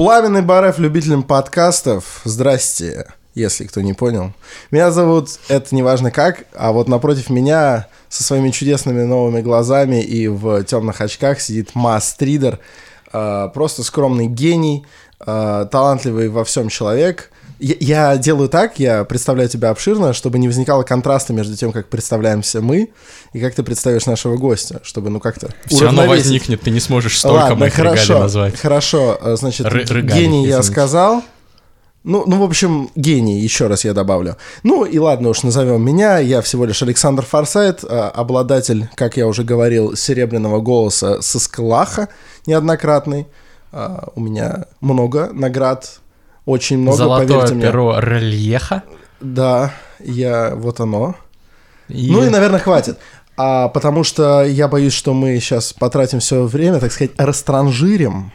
[0.00, 2.22] Пламенный Барев любителям подкастов.
[2.24, 3.04] Здрасте,
[3.34, 4.32] если кто не понял.
[4.70, 10.26] Меня зовут, это неважно как, а вот напротив меня со своими чудесными новыми глазами и
[10.26, 12.60] в темных очках сидит Мастридер.
[13.12, 14.86] Э, просто скромный гений,
[15.20, 17.30] э, талантливый во всем человек.
[17.60, 21.88] Я, я делаю так, я представляю тебя обширно, чтобы не возникало контраста между тем, как
[21.88, 22.88] представляемся мы,
[23.34, 27.18] и как ты представишь нашего гостя, чтобы, ну, как-то Все равно возникнет, ты не сможешь
[27.18, 28.58] столько Ладно, моих хорошо, назвать.
[28.58, 30.72] Хорошо, э, значит, Ры- регалий, гений я извините.
[30.72, 31.22] сказал.
[32.02, 34.38] Ну, ну, в общем, гений, еще раз я добавлю.
[34.62, 36.16] Ну, и ладно уж, назовем меня.
[36.18, 42.08] Я всего лишь Александр Форсайт, э, обладатель, как я уже говорил, серебряного голоса со Скалаха
[42.46, 43.26] неоднократный.
[43.72, 45.99] Э, У меня много наград,
[46.50, 47.62] очень много, Золотое поверьте мне.
[47.64, 48.82] перо рельеха.
[49.20, 51.14] Да, я, вот оно.
[51.88, 52.10] И...
[52.10, 52.98] Ну и, наверное, хватит.
[53.36, 58.32] А, потому что я боюсь, что мы сейчас потратим все время, так сказать, растранжирим,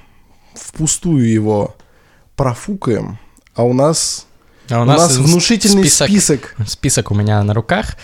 [0.55, 1.75] впустую его
[2.35, 3.17] профукаем,
[3.55, 4.25] а у нас,
[4.69, 6.55] А у нас, внушительный список.
[6.67, 7.95] Список у меня на руках,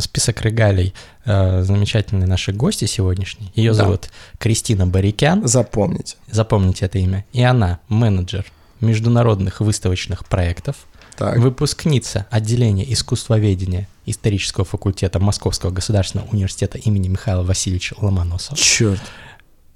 [0.00, 0.94] список регалий
[1.24, 3.52] э, замечательной нашей гости сегодняшней.
[3.54, 3.84] Ее Да.
[3.84, 6.16] зовут Кристина Барикян, Запомните.
[6.30, 7.24] запомните это имя.
[7.32, 8.44] И она менеджер
[8.80, 10.76] международных выставочных проектов,
[11.16, 19.00] Так, выпускница отделения искусствоведения исторического факультета Московского государственного университета имени Михаила Васильевича Ломоносова, черт.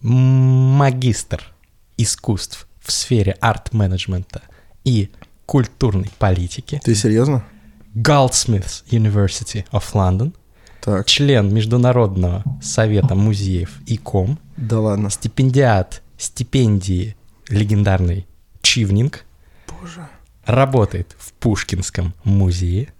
[0.02, 1.42] магистр
[1.96, 4.42] искусств в сфере арт-менеджмента
[4.84, 5.10] и
[5.46, 7.44] культурной политики, Ты серьезно?
[7.94, 10.32] Goldsmiths University of London,
[10.80, 15.10] Так, член Международного совета музеев ИКОМ, да ладно.
[15.10, 17.16] стипендиат стипендии
[17.48, 18.26] легендарный
[18.62, 19.24] Чивнинг,
[19.80, 20.06] Боже.
[20.44, 22.92] работает в Пушкинском музее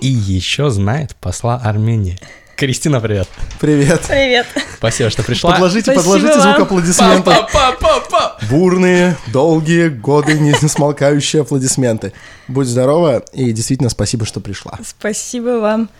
[0.00, 2.18] и еще знает посла Армении.
[2.56, 3.28] Кристина, привет.
[3.60, 4.00] Привет.
[4.08, 4.46] Привет.
[4.78, 5.52] Спасибо, что пришла.
[5.52, 6.62] Подложите, Спасибо подложите звук вам.
[6.62, 7.34] аплодисментов.
[7.52, 8.38] Па-па-па-па-па.
[8.48, 12.14] Бурные, долгие годы, не смолкающие аплодисменты.
[12.48, 14.78] Будь здорова и действительно спасибо, что пришла.
[14.82, 15.90] Спасибо вам.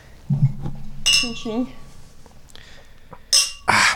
[1.30, 1.68] Очень.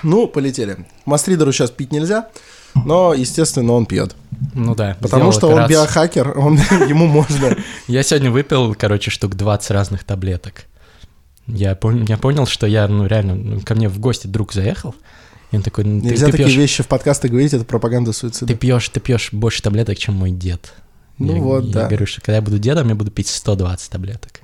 [0.03, 0.85] Ну, полетели.
[1.07, 2.29] Мастридеру сейчас пить нельзя,
[2.75, 4.15] но, естественно, он пьет.
[4.55, 4.97] Ну да.
[5.01, 6.57] Потому что он биохакер, он,
[6.89, 7.57] ему можно.
[7.87, 10.67] Я сегодня выпил, короче, штук 20 разных таблеток.
[11.47, 14.95] Я, пон- я понял, что я, ну, реально, ну, ко мне в гости друг заехал,
[15.51, 18.13] и он такой, ну, ты, Нельзя ты такие пьешь, вещи в подкастах говорить, это пропаганда
[18.13, 18.47] суицида.
[18.53, 20.73] ты пьешь, ты пьешь больше таблеток, чем мой дед.
[21.19, 21.87] Ну я, вот, я да.
[21.89, 24.41] говорю, что когда я буду дедом, я буду пить 120 таблеток.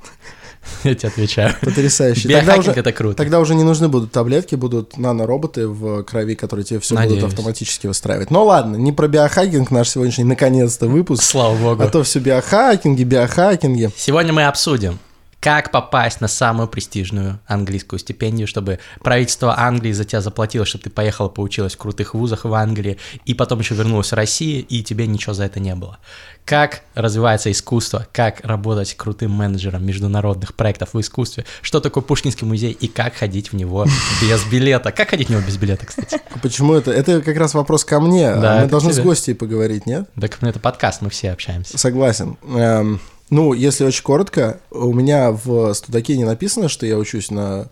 [0.84, 1.54] Я тебе отвечаю.
[1.60, 2.28] Потрясающе.
[2.28, 3.16] Тогда уже, это круто.
[3.16, 7.86] тогда уже не нужны будут таблетки, будут нанороботы в крови, которые тебе все будут автоматически
[7.86, 8.30] выстраивать.
[8.30, 11.22] Ну ладно, не про биохакинг наш сегодняшний, наконец-то, выпуск.
[11.22, 11.82] Слава богу.
[11.82, 13.90] А то все биохакинги, биохакинги.
[13.96, 14.98] Сегодня мы обсудим,
[15.40, 20.90] как попасть на самую престижную английскую стипендию, чтобы правительство Англии за тебя заплатило, чтобы ты
[20.90, 25.06] поехала, поучилась в крутых вузах в Англии, и потом еще вернулась в Россию, и тебе
[25.06, 25.98] ничего за это не было.
[26.44, 32.72] Как развивается искусство, как работать крутым менеджером международных проектов в искусстве, что такое Пушкинский музей,
[32.72, 33.86] и как ходить в него
[34.22, 34.90] без билета.
[34.92, 36.20] Как ходить в него без билета, кстати?
[36.42, 36.90] Почему это?
[36.92, 38.34] Это как раз вопрос ко мне.
[38.34, 39.02] Да, Мы должны тебе.
[39.02, 40.08] с гостей поговорить, нет?
[40.16, 41.78] Ну, это подкаст, мы все общаемся.
[41.78, 42.36] Согласен.
[42.44, 47.68] Эм, ну, если очень коротко, у меня в студаке не написано, что я учусь на,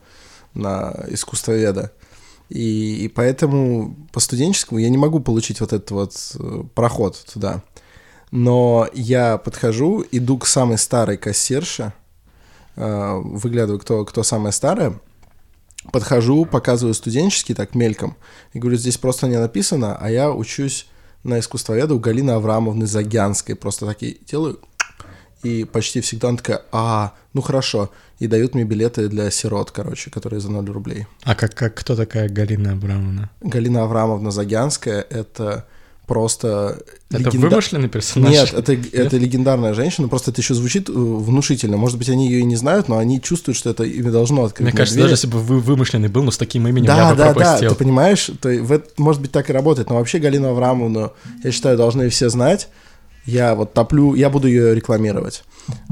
[0.52, 1.92] на искусствоведа.
[2.48, 7.62] И, и поэтому по студенческому я не могу получить вот этот вот э, проход туда.
[8.30, 11.92] Но я подхожу, иду к самой старой кассирше,
[12.76, 15.00] э, выглядываю, кто, кто самая старая,
[15.92, 18.16] подхожу, показываю студенческий так мельком,
[18.52, 20.86] и говорю, здесь просто не написано, а я учусь
[21.22, 23.54] на искусствоведа у Галины Аврамовны Загянской.
[23.54, 24.60] Просто такие делаю,
[25.44, 30.10] и почти всегда она такая, а, ну хорошо, и дают мне билеты для сирот, короче,
[30.10, 31.06] которые за 0 рублей.
[31.22, 33.30] А как, как кто такая Галина Абрамовна?
[33.40, 35.66] Галина Аврамовна Загянская— это
[36.06, 36.78] просто...
[37.10, 38.30] Это легенда- вымышленный персонаж?
[38.30, 41.76] Нет, это, это легендарная женщина, просто это еще звучит э, внушительно.
[41.78, 44.66] Может быть, они ее и не знают, но они чувствуют, что это имя должно открыть
[44.68, 45.04] Мне кажется, двери.
[45.10, 47.34] даже если бы вы вымышленный был, но с таким именем я Да, бы да, да,
[47.34, 47.70] пропустил.
[47.70, 51.12] ты понимаешь, то может быть так и работает, но вообще Галину Аврамовну,
[51.42, 52.68] я считаю, должны все знать.
[53.26, 55.44] Я вот топлю, я буду ее рекламировать.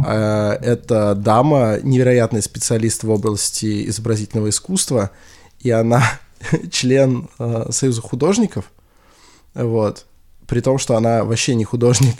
[0.04, 5.10] Э, Это дама, невероятный специалист в области изобразительного искусства,
[5.60, 6.02] и она
[6.70, 8.70] член э, Союза художников,
[9.54, 10.06] вот,
[10.46, 12.16] при том, что она вообще не художник,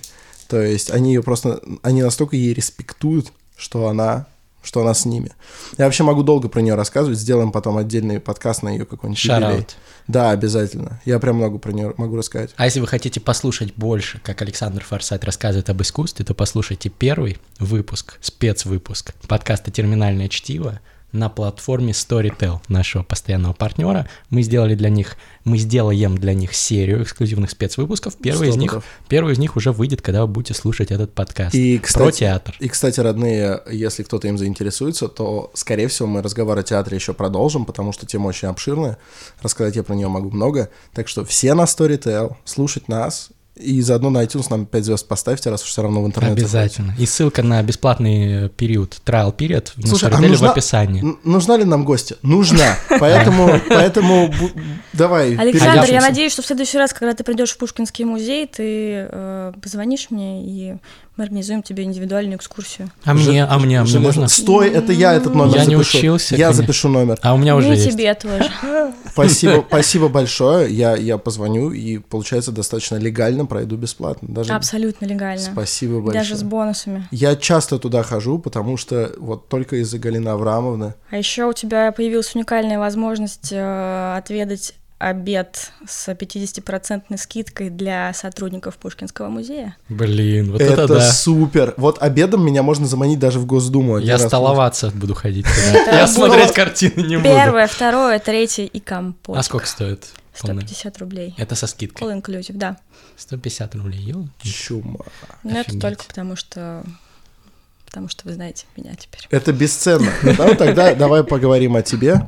[0.48, 4.26] то есть они ее просто, они настолько ей респектуют, что она
[4.62, 5.32] что она с ними.
[5.78, 9.66] Я вообще могу долго про нее рассказывать, сделаем потом отдельный подкаст на ее какой-нибудь юбилей.
[10.08, 11.00] Да, обязательно.
[11.04, 12.50] Я прям много про нее могу рассказать.
[12.56, 17.38] А если вы хотите послушать больше, как Александр Форсайт рассказывает об искусстве, то послушайте первый
[17.58, 20.80] выпуск, спецвыпуск подкаста «Терминальное чтиво»
[21.12, 24.08] на платформе Storytel, нашего постоянного партнера.
[24.30, 28.16] Мы сделали для них, мы сделаем для них серию эксклюзивных спецвыпусков.
[28.16, 31.78] Первый из них, первый из них уже выйдет, когда вы будете слушать этот подкаст И,
[31.78, 32.56] про кстати, театр.
[32.58, 37.12] И, кстати, родные, если кто-то им заинтересуется, то, скорее всего, мы разговор о театре еще
[37.12, 38.98] продолжим, потому что тема очень обширная.
[39.42, 40.70] Рассказать я про нее могу много.
[40.94, 45.50] Так что все на Storytel, слушать нас, и заодно на iTunes нам 5 звезд поставьте,
[45.50, 46.40] раз уж все равно в интернете.
[46.40, 46.94] Обязательно.
[46.98, 51.04] И ссылка на бесплатный период, trial период на Слушай, а нужна- в описании.
[51.22, 52.16] Нужна ли нам гости?
[52.22, 52.76] Нужна.
[53.00, 54.32] Поэтому, поэтому
[54.92, 55.36] давай.
[55.36, 59.52] Александр, я надеюсь, что в следующий раз, когда ты придешь в Пушкинский музей, ты э,
[59.62, 60.76] позвонишь мне, и
[61.16, 62.90] мы организуем тебе индивидуальную экскурсию.
[63.04, 64.28] А мне, а мне, а мне можно?
[64.28, 65.98] Стой, это я этот номер Я не запишу.
[65.98, 66.62] учился, Я конечно.
[66.62, 67.18] запишу номер.
[67.22, 67.90] А у меня уже Ну есть.
[67.90, 68.50] тебе тоже.
[69.12, 70.72] Спасибо, спасибо большое.
[70.74, 74.28] Я, я позвоню и, получается, достаточно легально пройду бесплатно.
[74.30, 75.42] Даже Абсолютно легально.
[75.42, 76.14] спасибо большое.
[76.14, 77.06] Даже с бонусами.
[77.10, 80.94] Я часто туда хожу, потому что вот только из-за Галины Аврамовны.
[81.10, 88.76] А еще у тебя появилась уникальная возможность э, отведать обед с 50% скидкой для сотрудников
[88.76, 89.76] Пушкинского музея.
[89.88, 91.12] Блин, вот это это, да.
[91.12, 91.74] супер.
[91.76, 93.98] Вот обедом меня можно заманить даже в Госдуму.
[93.98, 94.26] Я раз.
[94.26, 95.46] столоваться буду ходить.
[95.86, 97.28] Я смотреть картины не буду.
[97.28, 99.36] Первое, второе, третье и компот.
[99.36, 100.08] А сколько стоит?
[100.40, 100.62] полный?
[100.62, 101.34] 150 рублей.
[101.36, 102.06] Это со скидкой.
[102.06, 102.76] All inclusive, да.
[103.16, 104.26] 150 рублей, ё.
[104.42, 105.04] Чума.
[105.42, 106.84] Но это только потому, что
[107.86, 109.26] потому что вы знаете меня теперь.
[109.30, 110.10] Это бесценно.
[110.22, 112.22] Да, тогда давай поговорим о тебе.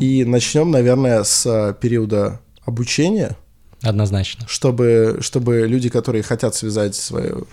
[0.00, 3.36] И начнем, наверное, с э, периода обучения,
[3.82, 4.46] Однозначно.
[4.48, 7.46] чтобы, чтобы люди, которые хотят связать свою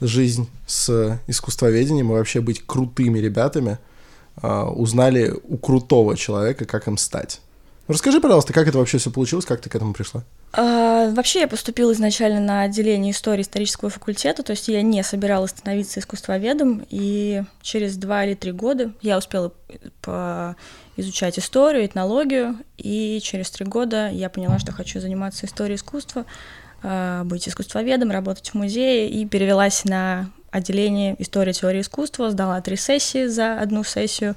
[0.00, 3.78] жизнь с искусствоведением и вообще быть крутыми ребятами,
[4.42, 7.40] э, узнали у крутого человека, как им стать.
[7.88, 10.24] Расскажи, пожалуйста, как это вообще все получилось, как ты к этому пришла?
[10.52, 15.52] А, вообще я поступила изначально на отделение истории исторического факультета, то есть я не собиралась
[15.52, 19.52] становиться искусствоведом, и через два или три года я успела
[20.02, 20.56] по-
[20.96, 26.24] изучать историю, этнологию, и через три года я поняла, что хочу заниматься историей искусства,
[26.82, 32.76] а, быть искусствоведом, работать в музее, и перевелась на отделение истории теории искусства, сдала три
[32.76, 34.36] сессии за одну сессию,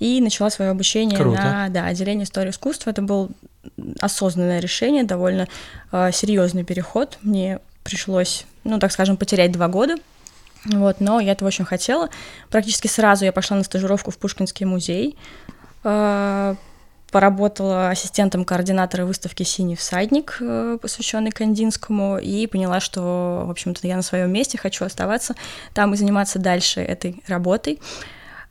[0.00, 1.40] и начала свое обучение Круто.
[1.40, 2.90] на да, отделение истории искусства.
[2.90, 3.30] Это был
[4.00, 5.48] осознанное решение, довольно
[5.92, 7.18] э, серьезный переход.
[7.22, 9.94] Мне пришлось, ну, так скажем, потерять два года.
[10.64, 12.08] Вот, но я этого очень хотела.
[12.50, 15.16] Практически сразу я пошла на стажировку в Пушкинский музей.
[15.84, 16.54] Э,
[17.14, 23.94] Поработала ассистентом координатора выставки «Синий всадник», э, посвященной Кандинскому, и поняла, что, в общем-то, я
[23.94, 25.36] на своем месте, хочу оставаться
[25.74, 27.78] там и заниматься дальше этой работой.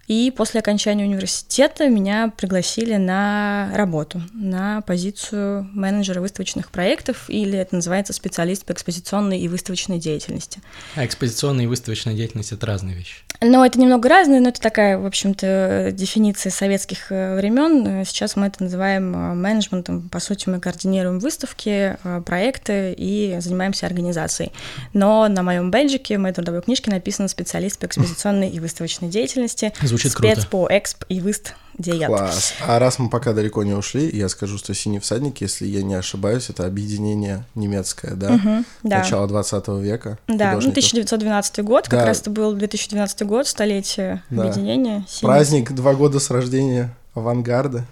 [0.08, 7.76] И после окончания университета меня пригласили на работу, на позицию менеджера выставочных проектов, или это
[7.76, 10.62] называется специалист по экспозиционной и выставочной деятельности.
[10.96, 13.24] А экспозиционная и выставочная деятельность— это разные вещи.
[13.42, 18.06] Но это немного разное, но это такая, в общем-то, дефиниция советских э, времен.
[18.06, 20.08] Сейчас мы это называем э, менеджментом.
[20.10, 24.52] По сути, мы координируем выставки, э, проекты и занимаемся организацией.
[24.94, 29.74] Но на моем бэджике, в моей трудовой книжке написано специалист по экспозиционной и выставочной деятельности.
[29.98, 30.50] Звучит спец круто.
[30.50, 32.08] по эксп и выст деят.
[32.08, 32.54] Класс.
[32.66, 35.96] А раз мы пока далеко не ушли, я скажу, что «Синий всадник», если я не
[35.96, 38.32] ошибаюсь, это объединение немецкое, да?
[38.34, 39.00] Мгм, да.
[39.00, 40.18] Начало 20 века.
[40.28, 40.72] Да, ну, художников.
[40.84, 42.06] 1912 год, как Да.
[42.06, 44.44] раз это был 2012 год, столетие Да.
[44.44, 45.06] объединения.
[45.10, 47.86] «Синий Праздник два года с рождения авангарда.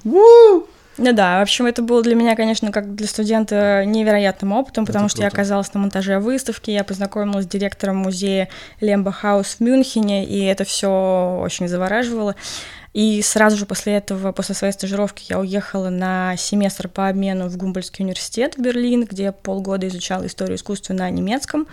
[0.98, 5.06] Ну да, в общем, это было для меня, конечно, как для студента невероятным опытом, потому
[5.06, 5.42] Это что я круто.
[5.42, 8.50] оказалась на монтаже выставки, я познакомилась с директором музея
[8.82, 12.36] Лемба Хаус в Мюнхене, и это все очень завораживало.
[12.94, 17.56] И сразу же после этого, после своей стажировки, я уехала на семестр по обмену в
[17.56, 21.68] Гумбольский университет в Берлин, где я полгода изучала историю искусства на немецком,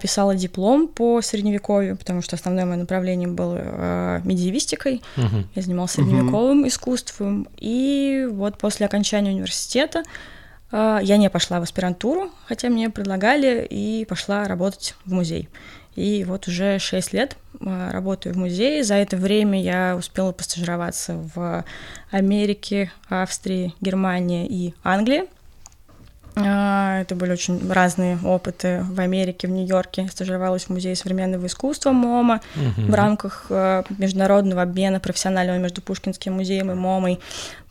[0.00, 5.02] писала диплом по средневековью, потому что основное мое направление было а, медиевистикой.
[5.16, 5.48] Мгм.
[5.54, 7.48] Я занималась средневековым искусством.
[7.58, 10.02] И вот после окончания университета
[10.70, 15.48] э, я не пошла в аспирантуру, хотя мне предлагали, и пошла работать в музей.
[15.96, 18.82] И вот уже 6 лет работаю в музее.
[18.82, 21.64] За это время я успела постажироваться в
[22.10, 25.24] Америке, Австрии, Германии и Англии.
[26.36, 30.08] А, Это были очень разные опыты в Америке, в Нью-Йорке.
[30.10, 32.90] Стажировалась в Музее современного искусства МОМА Мгм.
[32.90, 37.20] в рамках э, международного обмена профессионального между Пушкинским музеем и МОМой.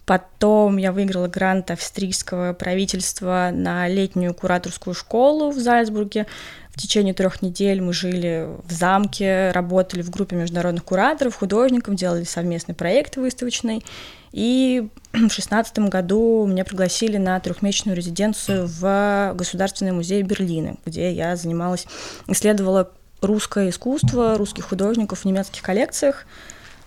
[0.06, 6.28] Потом я выиграла грант австрийского правительства на летнюю кураторскую школу в Зальцбурге.
[6.76, 12.24] В течение трех недель мы жили в замке, работали в группе международных кураторов, художников, делали
[12.24, 13.84] совместный проект выставочный.
[14.34, 21.36] И в шестнадцатом году меня пригласили на трехмесячную резиденцию в Государственный музей Берлина, где я
[21.38, 21.86] занималась,
[22.28, 26.26] исследовала русское искусство, русских художников в немецких коллекциях.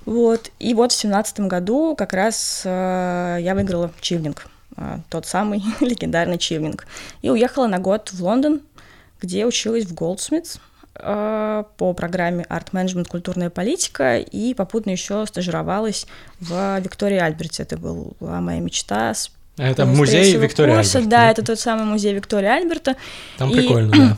[0.04, 0.50] Вот.
[0.58, 6.38] И вот в семнадцатом году как раз э, я выиграла чивнинг, э, тот самый легендарный
[6.38, 6.86] чивнинг.
[7.22, 8.60] И уехала на год в Лондон,
[9.20, 10.58] где училась в э,
[10.98, 16.06] по программе Art Management Культурная политика и попутно еще стажировалась
[16.40, 17.62] в Виктории Альберте.
[17.64, 20.98] Это была моя мечта с Это музей Виктория курса.
[20.98, 22.96] Альберт, Да, это тот самый музей Виктории Альберта.
[23.38, 24.16] Там И- прикольно, да.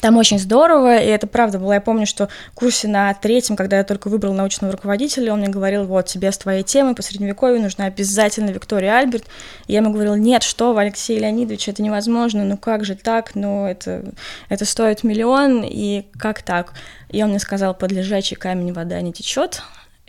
[0.00, 1.72] Там очень здорово, и это правда было.
[1.72, 5.48] Я помню, что в курсе на третьем, когда я только выбрал научного руководителя, он мне
[5.48, 9.24] говорил, вот, тебе с твоей темой по средневековью нужна обязательно Виктория Альберт.
[9.66, 13.34] И я ему говорила, нет, что вы, Алексей Леонидович, это невозможно, ну как же так,
[13.34, 14.04] ну это,
[14.48, 16.72] это стоит миллион, и как так?
[17.08, 19.62] И он мне сказал, под лежачий камень вода не течет,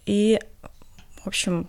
[0.05, 0.39] и,
[1.23, 1.67] в общем,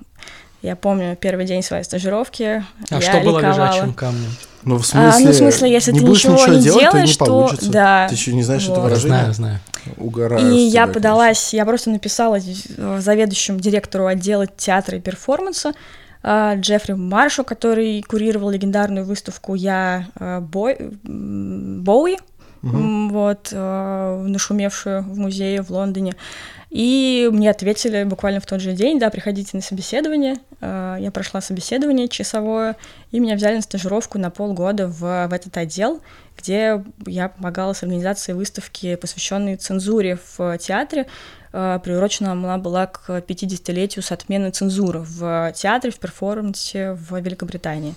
[0.62, 2.64] я помню первый день своей стажировки.
[2.90, 3.66] А я что было ликовала.
[3.72, 4.30] лежачим камнем?
[4.64, 6.84] Ну, в А, смысле, ну, в смысле, если не ты будешь ничего ничего не делать,
[6.84, 7.70] то делаешь, не то- получится.
[7.72, 8.06] да.
[8.08, 8.82] Ты еще не знаешь это Вот.
[8.84, 9.18] выражение?
[9.18, 9.60] Знаю, знаю.
[9.96, 10.52] Угораю.
[10.52, 15.72] И я тебя, подалась, я просто написала э, заведующему директору отдела театра и перформанса
[16.22, 22.16] э, Джеффри Маршу, который курировал легендарную выставку «Я э, Бой- Боуи»,
[22.62, 26.14] м, вот, нашумевшую в музее в Лондоне.
[26.72, 30.36] И мне ответили буквально в тот же день, да, приходите на собеседование.
[30.62, 32.76] Э, Я прошла собеседование часовое,
[33.10, 36.00] и меня взяли на стажировку на полгода в, в этот отдел,
[36.38, 41.08] где я помогала с организацией выставки, посвященной цензуре в театре.
[41.52, 47.94] Э, Приурочена она была к 50-летию с отмены цензуры в театре, в перформансе в Великобритании.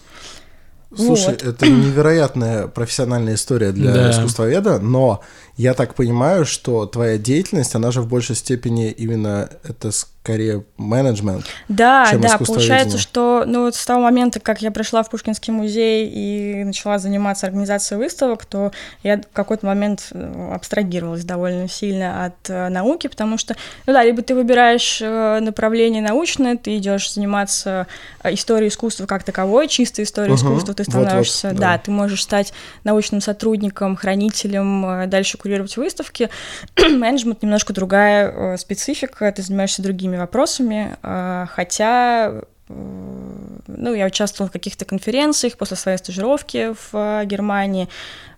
[0.93, 1.43] Слушай, Вот.
[1.43, 4.11] это невероятная профессиональная история для Да.
[4.11, 5.21] искусствоведа, но
[5.57, 9.91] я так понимаю, что твоя деятельность, она же в большей степени именно это
[10.25, 11.45] скорее менеджмент.
[11.69, 15.53] Да, чем да, получается, что ну, вот с того момента, как я пришла в Пушкинский
[15.53, 18.71] музей и начала заниматься организацией выставок, то
[19.03, 24.03] я в какой-то момент э, абстрагировалась довольно сильно от э, науки, потому что, ну да,
[24.03, 27.85] либо ты выбираешь э, направление научное, ты идешь заниматься
[28.23, 31.73] историей искусства как таковой, чистой историей Мгм, искусства, ты становишься, да.
[31.73, 32.51] да, ты можешь стать
[32.83, 36.31] научным сотрудником, хранителем, дальше курировать выставки.
[36.75, 44.49] Менеджмент немножко другая э, специфика, ты занимаешься другими вопросами, э, хотя э, ну, я участвовала
[44.49, 47.87] в каких-то конференциях после своей стажировки в Германии.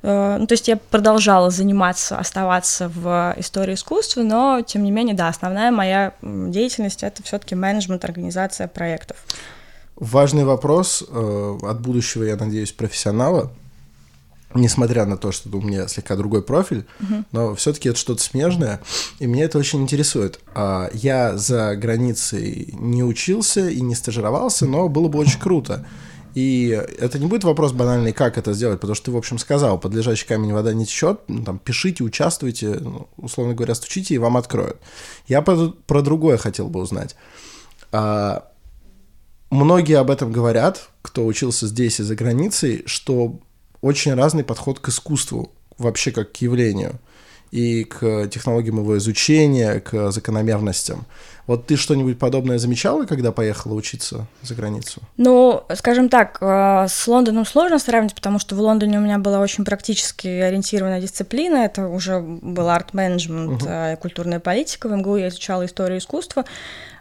[0.03, 5.29] Ну, то есть я продолжала заниматься, оставаться в истории искусства, но, тем не менее, да,
[5.29, 9.17] основная моя деятельность— это все таки менеджмент, организация проектов.
[9.95, 13.51] Важный вопрос от будущего, я надеюсь, профессионала.
[14.53, 16.85] Несмотря на то, что у меня слегка другой профиль,
[17.31, 18.81] но все-таки это что-то смежное,
[19.19, 20.39] и меня это очень интересует.
[20.55, 25.85] А, Я за границей не учился и не стажировался, но было бы очень круто.
[26.37, 29.79] И это не будет вопрос банальный, как это сделать, потому что ты, в общем, сказал,
[29.79, 34.19] под лежачий камень вода не течет, ну, там, пишите, участвуйте, ну, условно говоря, стучите, и
[34.19, 34.77] вам откроют.
[35.27, 37.15] Я про, про другое хотел бы узнать.
[37.91, 38.51] А,
[39.49, 43.39] многие об этом говорят, кто учился здесь и за границей, что
[43.81, 46.99] очень разный подход к искусству, вообще как к явлению,
[47.51, 51.05] и к технологиям его изучения, к закономерностям.
[51.45, 55.01] Вот ты что-нибудь подобное замечала, когда поехала учиться за границу?
[55.15, 59.39] Ну, скажем так, э, с Лондоном сложно сравнить, потому что в Лондоне у меня была
[59.39, 61.55] очень практически ориентированная дисциплина.
[61.55, 64.89] Это уже был арт-менеджмент, э, культурная политика.
[64.89, 66.43] В МГУ я изучала историю искусства.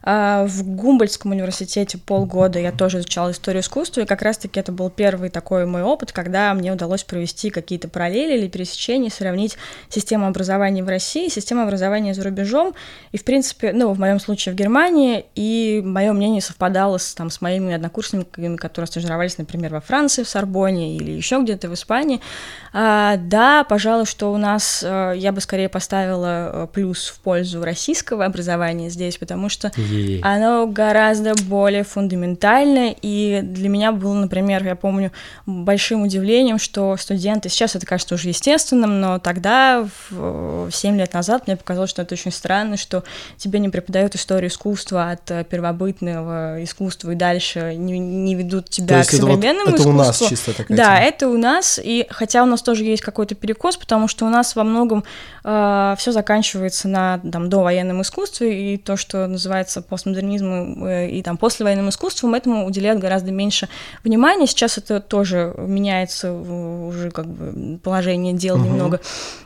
[0.08, 4.88] А В Гумбольдском университете полгода я тоже изучала историю искусства, и как раз-таки это был
[4.88, 9.58] первый такой мой опыт, когда мне удалось провести какие-то параллели или пересечения, сравнить
[9.88, 12.72] систему образования в России, систему образования за рубежом,
[13.10, 17.28] и, в принципе, ну, в моем случае в Германии, и мое мнение совпадало с, там,
[17.28, 22.20] с моими однокурсниками, которые стажировались, например, во Франции, в Сорбоне или еще где-то в Испании.
[22.72, 27.64] А, да, пожалуй, что у нас, э, я бы скорее поставила э, плюс в пользу
[27.64, 30.20] российского образования здесь, потому что Е.
[30.22, 35.12] оно гораздо более фундаментально, и для меня было, например, я помню,
[35.46, 41.46] большим удивлением, что студенты, сейчас это кажется уже естественным, но тогда, в, 7 лет назад,
[41.46, 43.04] мне показалось, что это очень странно, что
[43.36, 49.02] тебе не преподают историю искусства от э, первобытного искусства и дальше не, не ведут тебя
[49.02, 49.92] к это, вот- современному это у искусству.
[49.92, 50.98] нас чисто такая Да, тема.
[51.06, 54.56] это у нас, и хотя у нас тоже есть какой-то перекос, потому что у нас
[54.56, 55.04] во многом
[55.42, 61.88] все заканчивается на там, довоенном искусстве, и то, что называется постмодернизмом э, и там послевоенным
[61.88, 63.68] искусством, этому уделяют гораздо меньше
[64.04, 64.46] внимания.
[64.46, 69.00] Сейчас это тоже меняется, уже как бы положение дел немного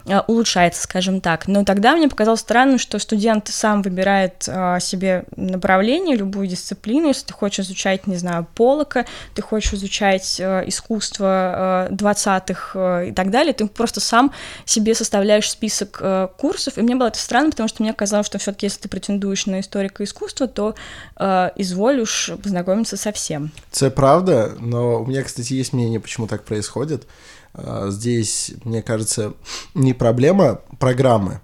[0.06, 1.46] э, улучшается, скажем так.
[1.48, 7.08] Но тогда мне показалось странно, что студент сам выбирает а, себе направление, любую дисциплину.
[7.08, 13.08] Если ты хочешь изучать, не знаю, Полока, ты хочешь изучать э, искусство э, 20-х э,
[13.08, 14.32] и так далее, ты просто сам
[14.64, 16.02] себе составляешь список
[16.36, 16.78] курсов.
[16.78, 19.60] И мне было это странно, потому что мне казалось, что все-таки если ты претендуешь на
[19.60, 20.74] историка искусства, искусства, то
[21.16, 23.50] э, изволь уж познакомиться со всем.
[23.72, 27.06] Это правда, но у меня, кстати, есть мнение, почему так происходит.
[27.54, 29.34] Э, здесь, мне кажется,
[29.74, 31.40] не проблема программы,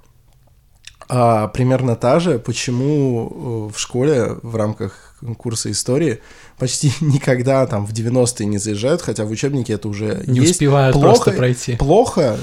[1.09, 6.21] а примерно та же, почему э, в школе в рамках курса истории
[6.59, 10.53] почти никогда там в 90-е не заезжают, хотя в учебнике это уже Не есть.
[10.53, 11.77] успевают плохо, просто пройти.
[11.77, 12.39] Плохо,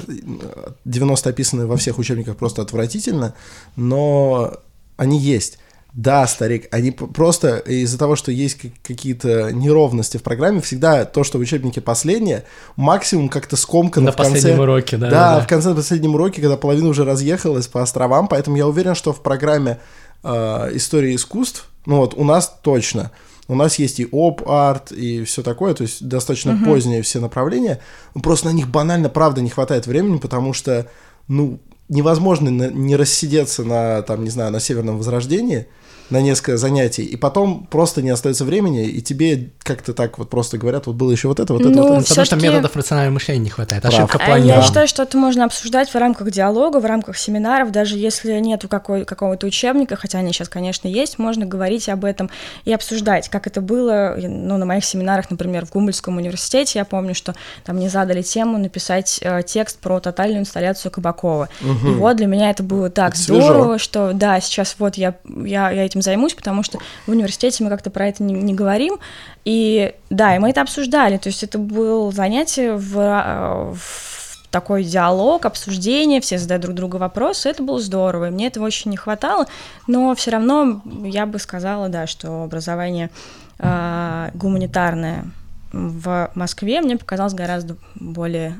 [0.85, 3.33] 90 описаны во всех учебниках просто отвратительно,
[3.75, 4.53] но
[4.97, 5.59] они есть.
[5.93, 11.37] Да, старик, они просто из-за того, что есть какие-то неровности в программе, всегда то, что
[11.37, 12.45] в учебнике последнее,
[12.75, 14.31] максимум как-то скомкано На в конце.
[14.31, 18.27] последнем уроке, да, Да, да, в конце последнем уроке, когда половина уже разъехалась по островам,
[18.27, 19.77] поэтому я уверен, что в программе
[20.23, 23.11] э, истории искусств, ну вот у нас точно,
[23.47, 27.79] у нас есть и оп-арт, и все такое, то есть достаточно поздние все направления,
[28.23, 30.87] просто на них банально, правда, не хватает времени, потому что,
[31.27, 31.59] ну,
[31.89, 35.67] невозможно не рассидеться на, там, не знаю, на Северном Возрождении,
[36.13, 40.57] на несколько занятий, и потом просто не остается времени, и тебе как-то так вот просто
[40.57, 42.07] говорят, вот было еще вот это, вот это, Ну, вот это.
[42.07, 43.81] Потому что методов рационального мышления не хватает.
[43.81, 43.93] Прав.
[43.93, 44.55] Ошибка А планирования.
[44.57, 48.67] Я считаю, что это можно обсуждать в рамках диалога, в рамках семинаров, даже если нету
[48.69, 52.29] какой, какого-то учебника, хотя они сейчас, конечно, есть, можно говорить об этом
[52.65, 57.15] и обсуждать, как это было, ну, на моих семинарах, например, в Гумбольском университете, я помню,
[57.15, 57.33] что
[57.65, 61.49] там мне задали тему написать э, текст про тотальную инсталляцию Кабакова.
[61.61, 61.65] И
[61.95, 63.41] вот для меня это было так Это свежо.
[63.41, 67.69] здорово, что да, сейчас вот я, я, я этим займусь, потому что в университете мы
[67.69, 68.97] как-то про это не, не говорим.
[69.45, 71.17] И да, и мы это обсуждали.
[71.17, 76.97] То есть это было занятие в, ра- в такой диалог, обсуждение, все задают друг другу
[76.99, 77.49] вопросы.
[77.49, 78.27] Это было здорово.
[78.27, 79.47] И мне этого очень не хватало.
[79.87, 83.09] Но все равно я бы сказала, да, что образование
[83.57, 85.25] а, гуманитарное
[85.71, 88.55] в Москве мне показалось гораздо более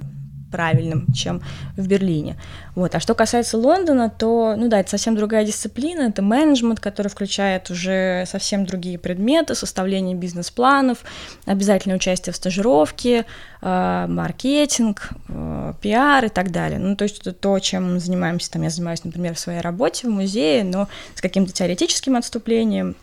[0.53, 1.41] правильным, чем
[1.75, 2.37] в Берлине.
[2.75, 2.93] Вот.
[2.93, 7.71] А что касается Лондона, то, ну да, это совсем другая дисциплина, это менеджмент, который включает
[7.71, 10.99] уже совсем другие предметы, составление бизнес-планов,
[11.45, 13.25] обязательное участие в стажировке,
[13.63, 16.77] э, маркетинг, э, пиар и так далее.
[16.77, 20.07] Ну, то есть это то, чем мы занимаемся, там я занимаюсь, например, в своей работе
[20.07, 22.95] в музее, но с каким-то теоретическим отступлением,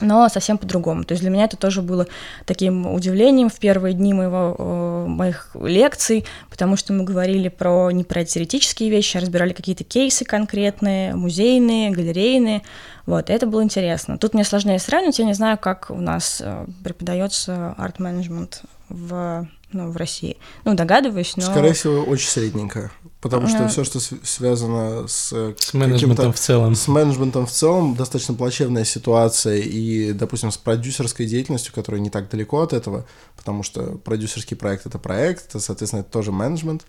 [0.00, 1.04] но совсем по-другому.
[1.04, 2.06] То есть для меня это тоже было
[2.46, 8.04] таким удивлением в первые дни моего, э, моих лекций, потому что мы говорили про не
[8.04, 12.62] про теоретические вещи, а разбирали какие-то кейсы конкретные, музейные, галерейные.
[13.06, 14.18] Вот, это было интересно.
[14.18, 19.90] Тут мне сложнее сравнивать, я не знаю, как у нас э, преподается арт-менеджмент в, ну,
[19.90, 20.36] в России.
[20.64, 21.42] Ну, догадываюсь, но...
[21.42, 22.90] Скорее всего, очень средненько.
[23.20, 23.68] Потому что Ну.
[23.68, 26.76] все, что св- связано с, э, С менеджментом в целом.
[26.76, 32.30] С менеджментом в целом достаточно плачевная ситуация, и, допустим, с продюсерской деятельностью, которая не так
[32.30, 36.86] далеко от этого, потому что продюсерский проект— это проект, это, соответственно, это тоже менеджмент,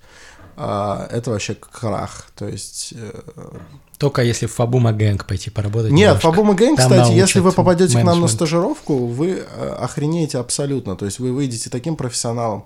[0.56, 2.94] а это вообще крах, то есть...
[2.96, 3.22] э,
[3.98, 5.92] Только если в Фабума Гэнг пойти поработать.
[5.92, 6.30] Нет, немножко.
[6.30, 8.32] Фабума Гэнг, Там кстати, если вы попадете к нам на менеджмент.
[8.34, 10.96] стажировку, вы э, охренеете абсолютно.
[10.96, 12.65] То есть вы выйдете таким профессионалом.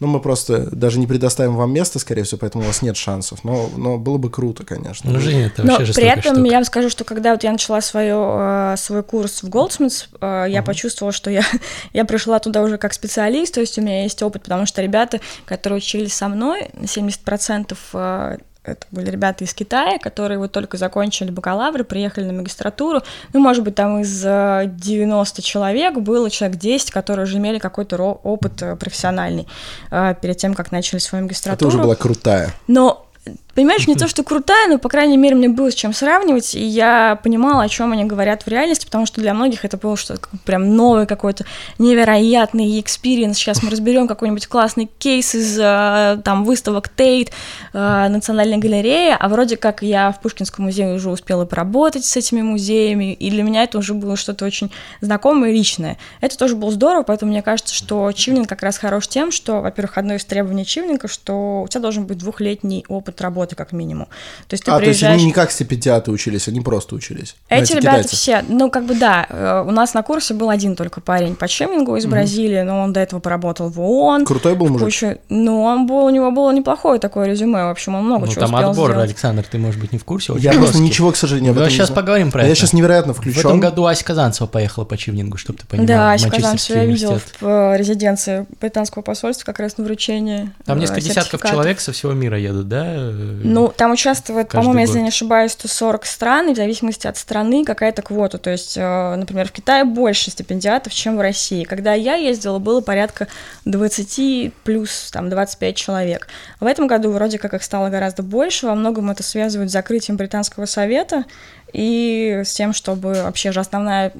[0.00, 3.44] Ну, мы просто даже не предоставим вам место, скорее всего, поэтому у вас нет шансов.
[3.44, 5.10] Но, но было бы круто, конечно.
[5.10, 6.48] Ну, жизнь это Но вообще при жестокая этом штука.
[6.48, 10.46] я вам скажу, что когда вот я начала свое, э, свой курс в Goldsmiths, э,
[10.48, 11.42] я почувствовала, что я,
[11.92, 15.20] я пришла туда уже как специалист, то есть у меня есть опыт, потому что ребята,
[15.44, 21.30] которые учились со мной, 70% э, это были ребята из Китая, которые вот только закончили
[21.30, 23.02] бакалавры, приехали на магистратуру.
[23.32, 27.96] Ну, может быть, там из э, 90 человек было человек 10, которые уже имели какой-то
[27.96, 29.46] опыт э, профессиональный
[29.90, 31.68] э, перед тем, как начали свою магистратуру.
[31.68, 32.54] уже была крутая.
[32.66, 33.06] Но
[33.54, 36.64] Понимаешь, не то, что крутая, но, по крайней мере, мне было с чем сравнивать, и
[36.64, 40.28] я понимала, о чем они говорят в реальности, потому что для многих это было что-то
[40.44, 41.44] прям новый какой-то
[41.78, 43.36] невероятный experience.
[43.36, 47.30] Сейчас мы разберем какой-нибудь классный кейс из э, там выставок Тейт,
[47.72, 52.42] э, Национальной галереи, а вроде как я в Пушкинском музее уже успела поработать с этими
[52.42, 55.96] музеями, и для меня это уже было что-то очень знакомое и личное.
[56.20, 59.96] Это тоже было здорово, поэтому мне кажется, что чивнинг как раз хорош тем, что, во-первых,
[59.98, 64.06] одно из требований чивнинга, что у тебя должен быть двухлетний опыт работы как минимум.
[64.48, 65.16] То есть ты а, то есть приезжаешь...
[65.20, 67.36] они не как стипендиаты учились, они просто учились.
[67.50, 68.16] Ну, Эти ребята китайцы.
[68.16, 71.46] все, ну как бы да, э, у нас на курсе был один только парень по
[71.48, 74.24] чемингу из Бразилии, но он до этого поработал в ООН.
[74.24, 74.84] Крутой был мужик?
[74.86, 78.32] Кучу- Ну, он был, у него было неплохое такое резюме, в общем, он много Ну,
[78.32, 79.08] чего там успел отбор, сделать.
[79.10, 80.32] Александр, ты, может быть, не в курсе.
[80.32, 80.84] очень Я просто жесткий.
[80.88, 82.00] ничего, к сожалению, об Ну, этом не сейчас знаю.
[82.02, 82.56] поговорим про Я это.
[82.56, 83.40] сейчас невероятно В включен.
[83.40, 85.86] этом году Ася Казанцева поехала по Чивнингу, чтобы ты понимал.
[85.86, 87.36] Да, в Ася Казанцева я видела университет.
[87.40, 91.92] в э, резиденции британского посольства как раз на вручение Там э, несколько десятков человек со
[91.92, 92.94] всего мира едут, да?
[93.42, 98.02] Ну, там участвует, по-моему, если не ошибаюсь, 140 стран, и в зависимости от страны какая-то
[98.02, 98.38] квота.
[98.38, 101.64] То есть, э, например, в Китае больше стипендиатов, чем в России.
[101.64, 103.28] Когда я ездила, было порядка
[103.64, 106.28] 20 плюс там 25 человек.
[106.60, 108.66] В этом году вроде как их стало гораздо больше.
[108.66, 111.24] Во многом это связывают с закрытием Британского совета
[111.74, 114.12] и с тем, чтобы вообще же основная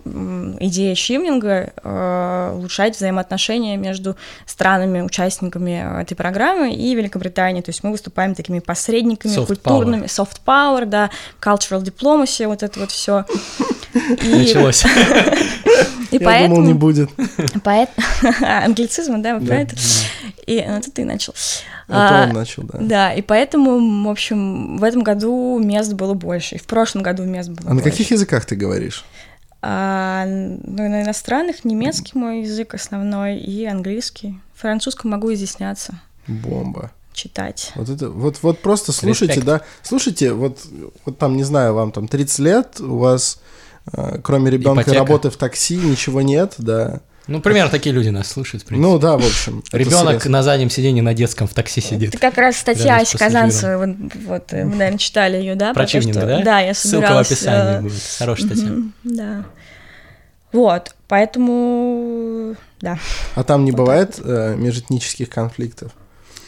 [0.58, 7.62] идея чивнинга э, улучшать взаимоотношения между странами, участниками этой программы и Великобританией.
[7.62, 10.26] То есть мы выступаем такими посредниками Soft культурными, power.
[10.26, 13.24] soft power, да, cultural diplomacy, вот это вот все.
[13.94, 14.84] Началось.
[16.10, 16.56] И Я поэтому...
[16.56, 17.10] думал, не будет.
[17.64, 17.90] Поэт...
[18.42, 19.74] Англицизм, да, вы Да, про это?
[20.46, 21.32] И ну, это ты начал.
[21.88, 22.78] Это А, он начал, да.
[22.80, 27.24] Да, и поэтому, в общем, в этом году мест было больше, и в прошлом году
[27.24, 27.90] мест было А на больше.
[27.90, 29.04] каких языках ты говоришь?
[29.62, 34.38] А, ну, на иностранных немецкий мой язык основной и английский.
[34.54, 35.94] Французском могу изъясняться,
[36.28, 36.90] Бомба.
[37.12, 37.72] читать.
[37.74, 39.46] Вот это, вот, вот просто слушайте, Респект.
[39.46, 40.58] да, слушайте, вот,
[41.06, 43.40] вот там, не знаю, вам там 30 лет, у вас,
[44.22, 44.98] кроме ребенка и Ипотека.
[44.98, 47.00] работы в такси, ничего нет, да.
[47.26, 48.86] Ну, примерно такие люди нас слушают, в принципе.
[48.86, 49.62] Ну да, в общем.
[49.72, 52.10] Ребенок на заднем сиденье на детском в такси сидит.
[52.10, 55.72] Это как раз статья Аси Казанцевой, вот, вот, э, вы, наверное, читали ее, да?
[55.72, 56.42] Про что- да?
[56.42, 57.32] Да, я Ссылка в собиралась...
[57.32, 58.02] описании э, будет.
[58.18, 58.70] Хорошая статья.
[59.04, 59.44] Да.
[60.52, 62.98] Вот, поэтому, да,
[63.34, 65.92] А там не бывает э, межэтнических конфликтов?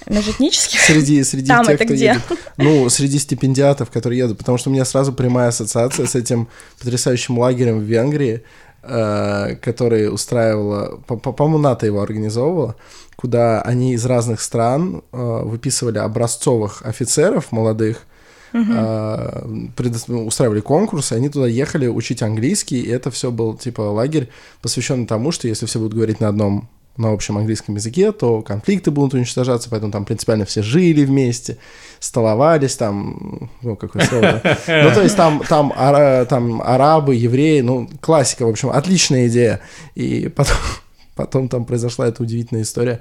[0.08, 0.80] Межэтнических.
[0.80, 2.06] Среди, среди Там тех, это кто где?
[2.06, 2.22] едет.
[2.56, 4.38] Ну, среди стипендиатов, которые едут.
[4.38, 8.42] Потому что у меня сразу прямая ассоциация с этим потрясающим лагерем в Венгрии,
[8.82, 12.76] э, который устраивала, по- по- по-моему, НАТО его организовывала,
[13.16, 18.06] куда они из разных стран э, выписывали образцовых офицеров молодых,
[18.52, 24.28] предо- ну, устраивали конкурсы, они туда ехали учить английский, и это все был типа лагерь,
[24.62, 28.90] посвященный тому, что если все будут говорить на одном на общем английском языке, то конфликты
[28.90, 31.58] будут уничтожаться, поэтому там принципиально все жили вместе,
[32.00, 34.58] столовались там, ну, какое слово, да?
[34.84, 39.60] ну, то есть там, там, ара- там арабы, евреи, ну, классика, в общем, отличная идея,
[39.94, 40.56] и потом,
[41.14, 43.00] потом там произошла эта удивительная история,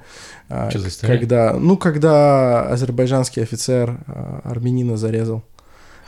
[0.50, 1.18] а, Что за история?
[1.18, 5.44] когда, ну, когда азербайджанский офицер а, армянина зарезал,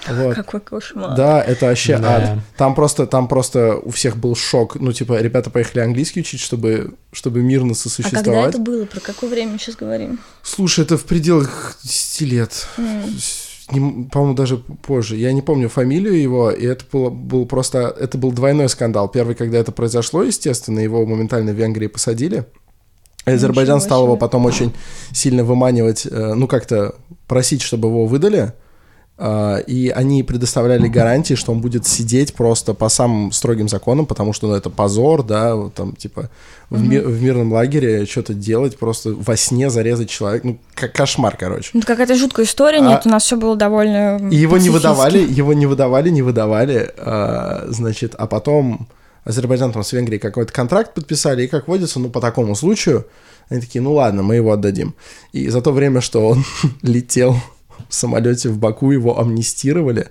[0.08, 0.36] вот.
[0.36, 1.16] Какой кошмар.
[1.16, 2.16] Да, это вообще Да.
[2.34, 2.40] ад.
[2.58, 4.76] Там просто, там просто у всех был шок.
[4.76, 8.50] Ну, типа, ребята поехали английский учить, чтобы, чтобы мирно А когда сосуществовать.
[8.50, 8.86] это было?
[8.86, 10.20] Про какое время сейчас говорим?
[10.44, 12.68] Слушай, это в пределах 10 лет.
[13.72, 15.18] Не- По-моему, даже позже.
[15.18, 17.94] Я не помню фамилию его, и это было, был просто...
[18.00, 19.10] Это был двойной скандал.
[19.10, 22.46] Первый, когда это произошло, естественно, его моментально в Венгрии посадили.
[23.26, 24.74] Азербайджан Ничего стал его потом очень
[25.12, 26.96] сильно выманивать, э, ну, как-то
[27.28, 28.54] просить, чтобы его выдали.
[29.20, 34.32] А, И они предоставляли гарантии, что он будет сидеть просто по самым строгим законам, потому
[34.32, 36.30] что ну, это позор, да, там типа
[36.70, 41.36] в, ми- в мирном лагере что-то делать, просто во сне зарезать человека, ну ко- кошмар,
[41.36, 41.72] короче.
[41.74, 45.54] Ну, какая-то жуткая история, нет, у нас все было довольно И его не выдавали, его
[45.54, 48.88] не выдавали, не выдавали, а, значит, а потом
[49.24, 53.08] Азербайджан там с Венгрией какой-то контракт подписали, и как водится, ну, по такому случаю,
[53.50, 54.94] они такие, ну ладно, мы его отдадим.
[55.32, 56.44] И за то время, что он
[56.84, 57.36] летел
[57.90, 60.10] самолете в Баку, его амнистировали,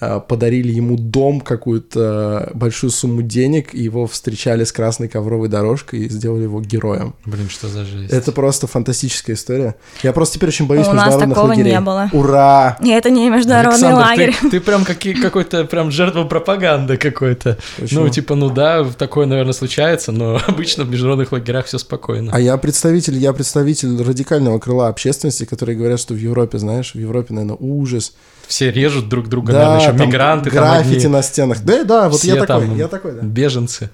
[0.00, 6.08] подарили ему дом, какую-то большую сумму денег, и его встречали с красной ковровой дорожкой и
[6.08, 7.14] сделали его героем.
[7.24, 8.12] Блин, что за жесть.
[8.12, 9.74] Это просто фантастическая история.
[10.02, 11.80] Я просто теперь очень боюсь У нас международных такого не лагерей.
[11.80, 12.10] было.
[12.12, 12.78] Ура!
[12.82, 14.36] И это не международный Александр, лагерь.
[14.40, 17.58] Ты, ты прям какие, какой-то прям жертва пропаганды какой-то.
[17.76, 18.02] Почему?
[18.02, 22.30] Ну, типа, ну да, такое, наверное, случается, но обычно в международных лагерях все спокойно.
[22.32, 26.98] А я представитель, я представитель радикального крыла общественности, которые говорят, что в Европе, знаешь, в
[26.98, 28.14] Европе, наверное, ужас.
[28.48, 31.62] Все режут друг друга, наверное, еще там мигранты, там граффити одни на стенах.
[31.62, 33.20] Да, да, вот я такой, там я такой, да.
[33.20, 33.90] беженцы.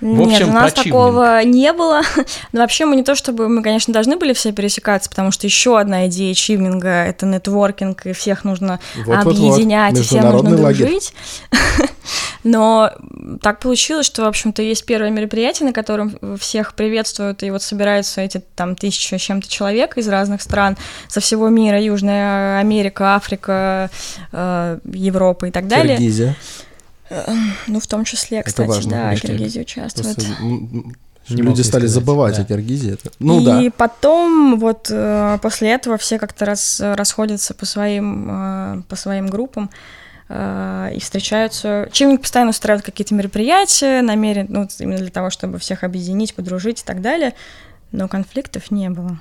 [0.00, 2.02] В Нет, общем, у нас такого не было.
[2.52, 5.78] Но вообще мы не то чтобы мы, конечно, должны были все пересекаться, потому что еще
[5.78, 9.36] одна идея чивнинга— это нетворкинг, и всех нужно Вот-вот-вот.
[9.36, 10.86] объединять, и всем нужно лагерь.
[10.86, 11.14] дружить.
[12.44, 12.92] Но
[13.40, 18.20] так получилось, что, в общем-то, есть первое мероприятие, на котором всех приветствуют, и вот собираются
[18.20, 20.76] эти там тысячи с чем-то человек из разных стран
[21.08, 23.90] со всего мира, Южная Америка, Африка,
[24.32, 25.96] э, Европа и так далее.
[25.96, 26.36] Киргизия.
[27.66, 29.16] Ну, в том числе, кстати, важно, да.
[29.16, 30.16] Киргизия участвует.
[30.16, 30.32] Просто,
[31.30, 32.42] Не люди стали сказать, забывать да.
[32.42, 32.92] о Киргизии.
[32.94, 33.72] Это- Ну и да.
[33.76, 39.70] потом вот э, после этого все как-то раз, расходятся по своим, э, по своим группам
[40.28, 41.88] э, и встречаются.
[41.92, 46.84] Чивник постоянно устраивает какие-то мероприятия, намерен, ну, именно для того, чтобы всех объединить, подружить и
[46.84, 47.34] так далее,
[47.92, 49.18] но конфликтов не было.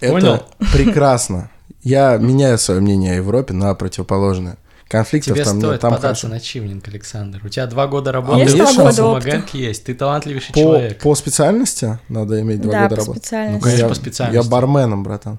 [0.00, 0.46] Это Понял.
[0.72, 1.50] прекрасно.
[1.82, 4.56] Я меняю свое мнение о Европе на противоположное.
[4.90, 6.28] Конфликтов Тебе там нет, стоит там податься хорошо.
[6.28, 7.40] на чивнинг, Александр.
[7.44, 10.98] У тебя два года работы, Есть у два года самогонки есть, ты талантливейший По, человек.
[11.00, 13.20] по специальности надо иметь два да, года по работы.
[13.20, 13.54] специальности.
[13.54, 14.44] Ну, конечно, я, по специальности.
[14.44, 15.38] Я барменом, братан.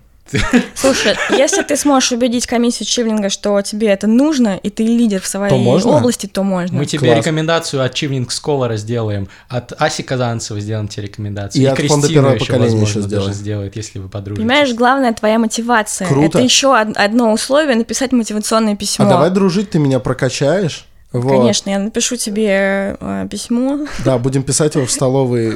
[0.76, 5.28] Слушай, если ты сможешь убедить комиссию чивнинга, что тебе это нужно, и ты лидер в
[5.28, 5.92] своей То можно?
[5.92, 6.78] области, то можно.
[6.78, 7.18] Мы тебе Класс.
[7.20, 11.62] рекомендацию от Чивнинг Сколара сделаем, от Аси Казанцева сделаем тебе рекомендацию.
[11.62, 14.48] И от фонда Кристина первого еще, поколения возможно, еще даже сделает, если вы подружитесь.
[14.48, 16.08] Понимаешь, главное твоя мотивация.
[16.08, 16.38] Круто.
[16.38, 19.06] Это еще од- одно условие написать мотивационное письмо.
[19.06, 20.86] А давай дружить, ты меня прокачаешь.
[21.12, 21.40] Вот.
[21.40, 23.86] Конечно, я напишу тебе э, письмо.
[24.06, 25.54] Да, будем писать его в столовой.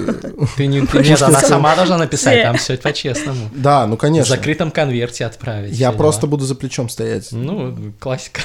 [0.57, 3.49] Ты не, ты, нет, она сама должна написать, там все по-честному.
[3.53, 4.35] Да, ну В конечно.
[4.35, 5.77] закрытом конверте отправить.
[5.77, 7.29] Я просто буду за плечом стоять.
[7.31, 8.41] Ну, классика.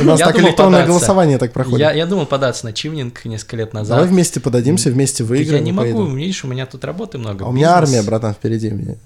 [0.00, 1.80] У нас так электронное голосование так проходит.
[1.80, 3.96] Я, я думал податься на чивнинг несколько лет назад.
[3.96, 5.60] Давай вместе подадимся, вместе выиграем.
[5.60, 7.46] я не могу, видишь, у меня тут работы много.
[7.46, 8.96] А у меня армия, братан, впереди меня.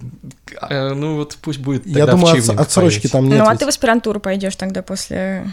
[0.69, 3.39] Э, Ну вот пусть будет Я тогда в думаю, отсрочки там нет.
[3.39, 5.47] ну, а ты в аспирантуру пойдешь тогда после...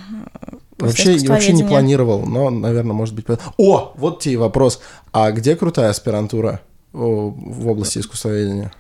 [0.78, 3.26] Вообще, вообще не планировал, но, наверное, может быть...
[3.58, 4.80] О, вот тебе вопрос.
[5.12, 6.62] А где крутая аспирантура
[6.94, 8.72] в области искусствоведения?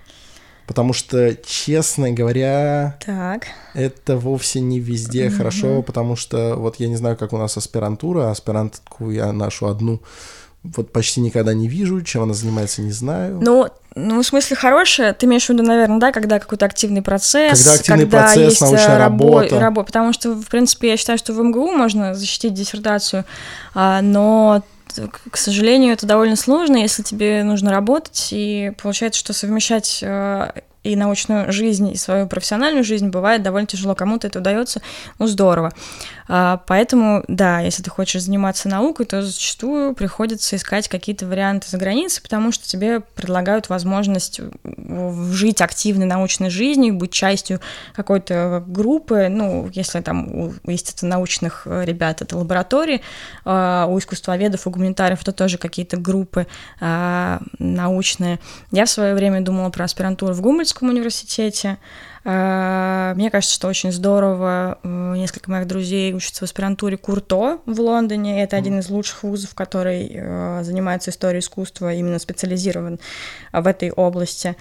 [0.67, 3.47] Потому что, честно говоря, Так.
[3.73, 8.31] это вовсе не везде хорошо, потому что вот я не знаю, как у нас аспирантура,
[8.31, 10.01] аспирантку я нашу одну
[10.75, 13.39] вот почти никогда не вижу, чем она занимается, не знаю.
[13.41, 17.59] Ну, ну, в смысле, хорошее, ты имеешь в виду, наверное, да, когда какой-то активный процесс,
[17.59, 19.55] Когда активный процесс, есть э, научная рабо- работа.
[19.59, 23.25] рабо- потому что, в принципе, я считаю, что в МГУ можно защитить диссертацию,
[23.73, 24.63] а, но,
[25.31, 30.51] к сожалению, это довольно сложно, если тебе нужно работать, и получается, что совмещать э,
[30.87, 33.95] и научную жизнь, и свою профессиональную жизнь бывает довольно тяжело.
[33.95, 34.81] Кому-то это удается,
[35.19, 35.73] ну, здорово.
[36.27, 41.77] А, Поэтому, да, если ты хочешь заниматься наукой, то зачастую приходится искать какие-то варианты за
[41.77, 47.61] границей, потому что тебе предлагают возможность в- жить активной научной жизнью, быть частью
[47.95, 53.01] какой-то группы, ну, если там у естественно-научных э, ребят это лаборатории,
[53.45, 56.47] а, у искусствоведов, у гуманитариев это тоже какие-то группы
[56.79, 58.39] а, научные.
[58.71, 61.77] Я в свое время думала про аспирантуру в Гумбольдском университете,
[62.29, 64.79] а, Мне кажется, что очень здорово.
[64.83, 68.43] э, Несколько моих друзей учатся в аспирантуре Курто в Лондоне.
[68.43, 72.99] Это один из лучших вузов, который э, занимается историей искусства, именно специализирован
[73.53, 74.57] в этой области.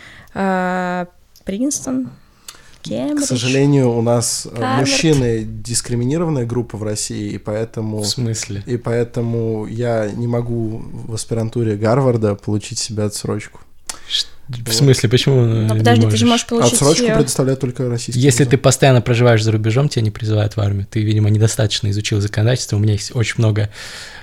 [1.44, 2.11] Принстон,
[2.83, 3.26] К Кембридж.
[3.26, 4.81] сожалению, у нас э, Гарвард.
[4.81, 7.98] мужчины дискриминированная группа в России, и поэтому...
[7.98, 8.62] В смысле?
[8.66, 13.61] И поэтому я не могу в аспирантуре Гарварда получить себе отсрочку.
[14.48, 16.74] В смысле, почему Ну, не подожди, ты же можешь получить...
[16.74, 18.22] Отсрочку э, предоставляют только российские.
[18.22, 18.50] Если вузы.
[18.52, 20.87] ты постоянно проживаешь за рубежом, тебя не призывают в армию.
[20.90, 22.76] Ты, видимо, недостаточно изучил законодательство.
[22.76, 23.70] У меня есть очень много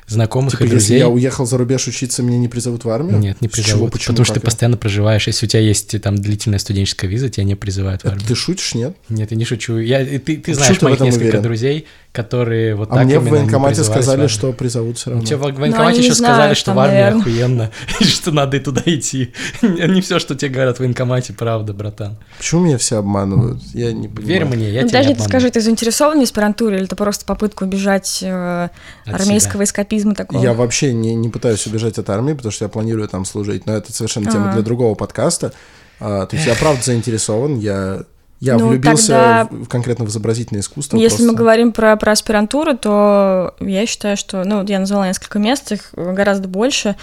[0.08, 0.98] знакомых Типа, и если друзей.
[1.00, 3.18] я уехал за рубеж учиться, меня не призовут в армию?
[3.20, 3.92] Нет, не С чего, призовут.
[3.94, 4.52] почему, потому что ты как это?
[4.52, 5.28] постоянно проживаешь.
[5.28, 8.28] Если у тебя есть там длительная студенческая виза, тебя не призывают в Это армию.
[8.28, 8.96] ты шутишь, нет?
[9.10, 9.78] Нет, я не шучу.
[9.78, 11.42] Я, и ты, ты Почему знаешь ты в моих несколько уверен?
[11.42, 14.30] друзей, которые вот А так мне в военкомате в сказали, армию.
[14.30, 15.26] что призовут все равно.
[15.26, 17.22] Тебе в Ну, военкомате они не еще сказали, что в армии наверное.
[17.22, 19.34] охуенно, и что надо и туда идти.
[19.64, 22.18] Не все, что тебе говорят в военкомате, правда, братан.
[22.38, 23.62] Почему меня все обманывают?
[23.74, 24.28] Я не понимаю.
[24.28, 27.26] Верь мне, я Ну, тебя подожди, не скажи, ты заинтересован в аспирантуре, или это просто
[27.26, 28.70] попытка убежать э,
[29.06, 30.42] От армейского эскапизма такого?
[30.42, 33.74] Я вообще не, не пытаюсь убежать от армии, потому что я планирую там служить, но
[33.74, 34.54] это совершенно тема А.
[34.54, 35.54] для другого подкаста.
[36.00, 38.04] А, то есть я правда заинтересован, я,
[38.40, 40.98] я Ну, влюбился тогда- в- конкретно в изобразительное искусство.
[40.98, 41.38] Если мы просто.
[41.40, 45.90] говорим про, про аспирантуру, то я считаю, что, ну, вот я назвала несколько мест, их
[45.96, 46.96] гораздо больше,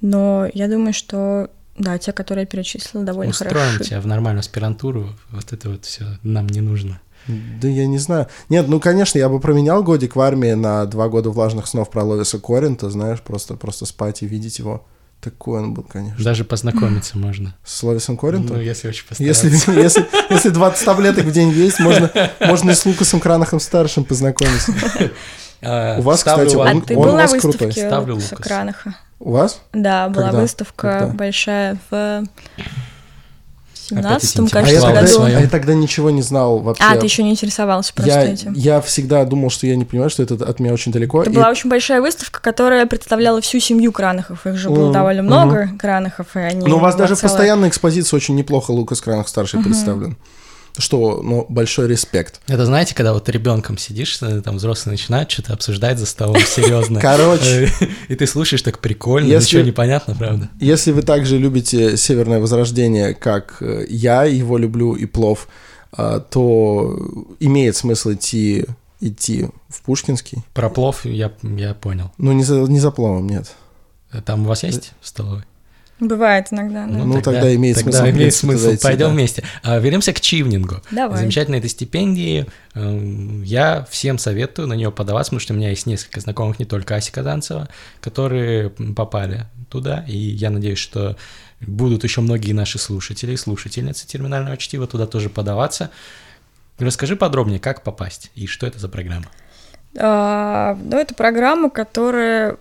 [0.00, 3.84] но я думаю, что, да, те, которые я перечислила, довольно Устроим хороши.
[3.84, 7.00] тебя в нормальную аспирантуру, вот это вот все нам не нужно.
[7.60, 8.28] Да я не знаю.
[8.48, 12.04] Нет, ну, конечно, я бы променял годик в армии на два года влажных снов про
[12.04, 14.86] Ловиса Коринта, знаешь, просто, просто спать и видеть его.
[15.20, 16.22] Такой он был, конечно.
[16.22, 17.56] Даже познакомиться можно.
[17.64, 18.56] С Ловисом Коринтом?
[18.56, 19.48] Ну, если очень постараться.
[19.48, 22.10] Если, если, если 20 таблеток в день есть, можно,
[22.40, 24.72] можно и с Лукасом Кранахом старшим познакомиться.
[25.62, 26.54] А, У вас, кстати.
[26.54, 27.72] А он- у вас крутой.
[27.72, 28.36] Ставлю Лукаса.
[28.36, 28.94] Кранаха?
[29.18, 29.60] У вас?
[29.72, 30.40] Да, была Когда?
[30.42, 31.14] выставка Когда?
[31.14, 32.24] большая в
[33.88, 35.12] 17 эти А я, кажется, тогда, году.
[35.12, 35.36] своё.
[35.38, 36.82] а я тогда ничего не знал вообще.
[36.84, 38.52] А, ты еще не интересовался просто я, этим.
[38.54, 41.22] я всегда думал, что я не понимаю, что это от меня очень далеко.
[41.22, 44.44] Это и- была очень большая выставка, которая представляла всю семью Кранахов.
[44.46, 46.66] Их же было Мгм, довольно много Кранахов, и они...
[46.66, 50.16] Но у вас даже в целая- постоянной экспозиции очень неплохо Лукас Кранах старший представлен.
[50.78, 52.40] Что, ну, большой респект.
[52.48, 57.00] Это знаете, когда вот ребенком сидишь, э, там взрослые начинают что-то обсуждать за столом серьезно.
[57.00, 57.70] Короче.
[57.80, 60.50] Э, И ты слушаешь так прикольно, Если- ничего не понятно, правда?
[60.60, 65.48] Если вы также любите Северное Возрождение, как э, я его люблю и плов,
[65.92, 66.98] а, то
[67.40, 68.66] имеет смысл идти,
[69.00, 70.42] идти в Пушкинский.
[70.52, 72.12] Про плов я, я понял.
[72.18, 73.52] Ну, не за, не за пловом, нет.
[74.12, 75.44] Э, Там у вас есть в столовой?
[75.98, 76.92] Бывает иногда, да.
[76.92, 78.74] Ну, тогда имеет тогда смысл, имеет смысл.
[78.74, 79.12] идти, Пойдем да.
[79.12, 79.44] вместе.
[79.62, 80.82] А, Вернемся к чивнингу.
[80.90, 81.18] Давай.
[81.18, 82.46] Замечательной этой стипендии.
[82.74, 86.66] Эм, Я всем советую на нее подаваться, потому что у меня есть несколько знакомых, не
[86.66, 87.68] только Ася Казанцева,
[88.02, 91.16] которые попали туда, и я надеюсь, что
[91.60, 95.90] будут еще многие наши слушатели и слушательницы терминального чтива туда тоже подаваться.
[96.78, 99.26] Расскажи подробнее, как попасть и что это за программа.
[99.98, 102.56] А, ну, это программа, которая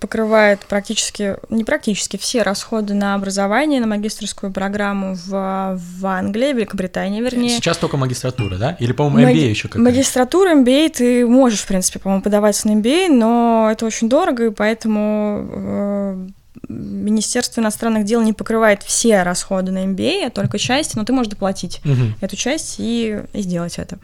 [0.00, 7.20] покрывает практически, не практически, все расходы на образование, на магистрскую программу в, в Англии, Великобритании,
[7.20, 7.50] вернее.
[7.50, 8.76] Сейчас только магистратура, да?
[8.78, 12.72] Или, по-моему, MBA Маги- еще как Магистратура MBA ты можешь, в принципе, по-моему, подаваться на
[12.72, 16.28] MBA, но это очень дорого, и поэтому э,
[16.68, 21.30] Министерство иностранных дел не покрывает все расходы на MBA, а только часть, но ты можешь
[21.30, 22.14] доплатить Мгм.
[22.20, 23.98] эту часть и, и сделать это.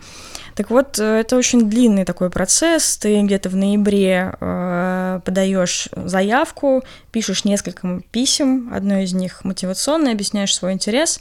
[0.54, 2.96] Так вот, э, это очень длинный такой процесс.
[2.96, 6.82] Ты где-то в ноябре э, подаешь заявку,
[7.12, 11.20] пишешь несколько писем, одно из них мотивационное, объясняешь свой интерес.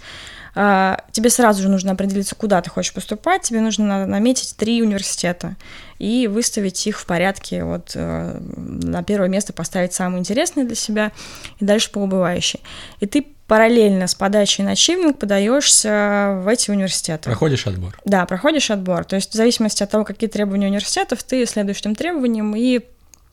[0.56, 3.44] А, тебе сразу же нужно определиться, куда ты хочешь поступать.
[3.44, 5.56] Тебе нужно на- наметить три университета
[6.00, 7.64] и выставить их в порядке.
[7.64, 11.12] Вот э, на первое место поставить самый интересный для себя
[11.60, 12.62] и дальше по убывающей.
[13.00, 17.24] И ты параллельно с подачей на чивнинг подаешься в эти университеты.
[17.24, 18.00] Проходишь отбор.
[18.06, 19.06] Да, проходишь отбор.
[19.06, 22.82] То есть в зависимости от того, какие требования университетов, ты следуешь этим требованиям и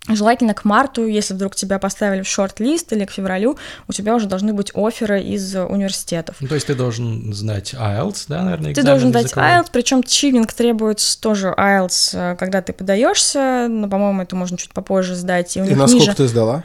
[0.08, 4.26] Желательно к марту, если вдруг тебя поставили в шорт-лист или к февралю, у тебя уже
[4.26, 6.36] должны быть оферы из университетов.
[6.40, 9.48] Ну, то есть ты должен знать IELTS, да, наверное, Ты должен дать языковой?
[9.50, 14.72] IELTS, причем чивнинг требуется тоже IELTS, э, когда ты подаешься, но, по-моему, это можно чуть
[14.72, 16.16] попозже сдать, и у И них насколько ниже.
[16.16, 16.62] ты сдала?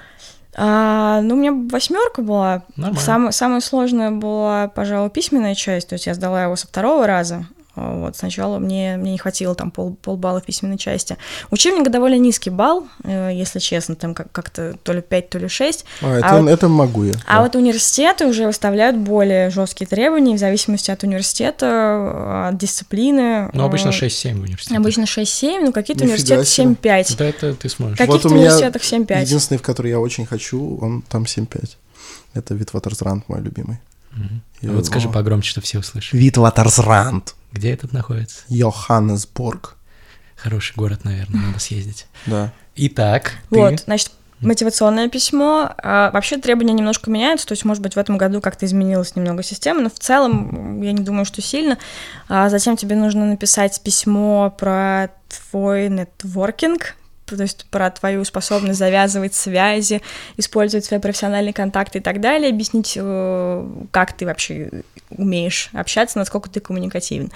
[0.55, 2.63] А, ну, у меня восьмерка была.
[2.75, 2.99] Нормально.
[2.99, 5.87] Самое, самое сложное была, пожалуй, письменная часть.
[5.87, 7.45] То есть я сдала его со второго раза.
[7.75, 11.15] А, Вот, сначала мне, мне не хватило там пол, полбалла в письменной части.
[11.51, 15.47] Учебника довольно низкий балл, э, если честно, там как- как-то то ли 5, то ли
[15.47, 15.85] 6.
[16.01, 17.13] А, это, вот- это могу я.
[17.25, 17.41] А да.
[17.43, 23.49] вот университеты уже выставляют более жесткие требования в зависимости от университета, от дисциплины.
[23.53, 24.77] Ну, обычно Э, 6-7 в университете.
[24.77, 26.65] Обычно 6-7, ну какие-то Нифига университеты себе.
[26.65, 27.15] 7-5.
[27.17, 27.97] Да, это ты сможешь.
[27.97, 29.21] Как- каких-то у меня университетах 7-5.
[29.21, 31.77] Единственный, в который я очень хочу, он там 7-5.
[32.33, 33.79] Это Витватерсранд, мой любимый.
[34.61, 36.19] И А вот скажи погромче, чтобы все услышали.
[36.19, 37.35] Витватерсранд.
[37.51, 38.41] Где этот находится?
[38.47, 39.77] Йоханнесбург.
[40.35, 42.07] Хороший город, наверное, надо съездить.
[42.25, 42.51] Да.
[42.75, 43.59] Итак, ты...
[43.59, 44.11] Вот, значит,
[44.41, 45.71] мотивационное письмо.
[45.77, 49.43] А, вообще требования немножко меняются, то есть, может быть, в этом году как-то изменилась немного
[49.43, 51.77] система, но в целом я не думаю, что сильно.
[52.27, 59.33] А затем тебе нужно написать письмо про твой нетворкинг, то есть про твою способность завязывать
[59.33, 60.01] связи,
[60.37, 64.69] использовать свои профессиональные контакты и так далее, объяснить, э, как ты вообще
[65.17, 67.31] умеешь общаться, насколько ты коммуникативен.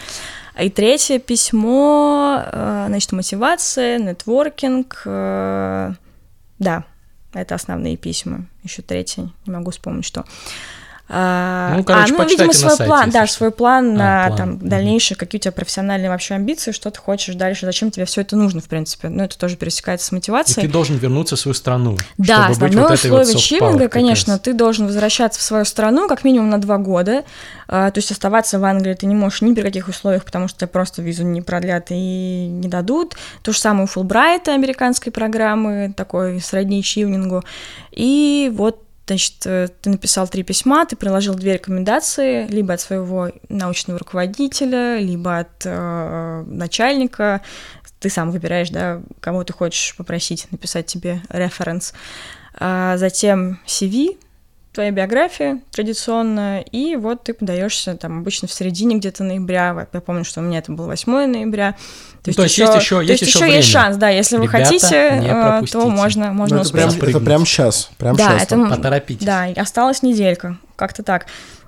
[0.59, 5.93] И третье письмо, э, значит, мотивация, нетворкинг, э,
[6.59, 6.83] да,
[7.33, 8.45] это основные письма.
[8.63, 10.25] Еще третье, не могу вспомнить, что.
[11.07, 13.97] А, Ну, короче, а, ну, почитайте видимо, на свой сайте, план, да, свой план А,
[13.97, 17.91] на план, там дальнейшие какие у тебя профессиональные вообще амбиции, что ты хочешь дальше, зачем
[17.91, 19.09] тебе все это нужно, в принципе.
[19.09, 20.65] Ну, это тоже пересекается с И мотивацией.
[20.65, 21.97] ты должен вернуться в свою страну.
[22.17, 25.65] Да, чтобы быть основное вот этой условие вот чивинга, конечно, ты должен возвращаться в свою
[25.65, 27.23] страну как минимум на два года.
[27.67, 30.59] А, То есть оставаться в Англии ты не можешь ни при каких условиях, потому что
[30.59, 33.15] тебе просто визу не продлят и не дадут.
[33.43, 37.43] То же самое у Фулбрайта, американской программы, такой сродни чивнингу.
[37.91, 43.31] И вот Значит, э, ты написал три письма, ты приложил две рекомендации, либо от своего
[43.49, 47.41] научного руководителя, либо от э, начальника.
[47.99, 51.93] Ты сам выбираешь, да, кого ты хочешь попросить написать тебе референс.
[52.53, 54.17] А затем CV,
[54.75, 59.87] твоя биография традиционная, и вот ты подаешься там обычно в середине где-то ноября.
[59.91, 61.75] Я помню, что у меня это было 8 ноября.
[62.27, 64.43] Ну, то есть есть ещё- то есть есть ещё еще есть шанс, да, если вы
[64.43, 67.09] Ребята, хотите, не э, то можно, можно Ну, это, прям, успеть.
[67.09, 67.89] это прям сейчас.
[67.97, 68.43] Прям Да, сейчас.
[68.43, 68.65] это.
[68.69, 69.25] Поторопитесь.
[69.25, 71.25] да, осталась неделька, как-то так.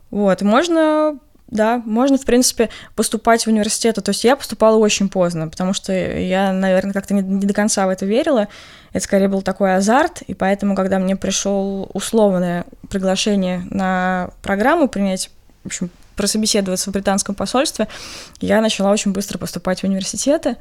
[0.09, 1.17] Вот, можно,
[1.47, 4.01] да, можно, в принципе, поступать в университеты.
[4.01, 7.87] То есть я поступала очень поздно, потому что я, наверное, как-то не, не до конца
[7.87, 8.47] в это верила.
[8.91, 15.29] Это скорее был такой азарт, и поэтому, когда мне пришел условное приглашение на программу принять,
[15.63, 17.87] в общем, прособеседоваться в британском посольстве,
[18.41, 20.57] я начала очень быстро поступать в университеты.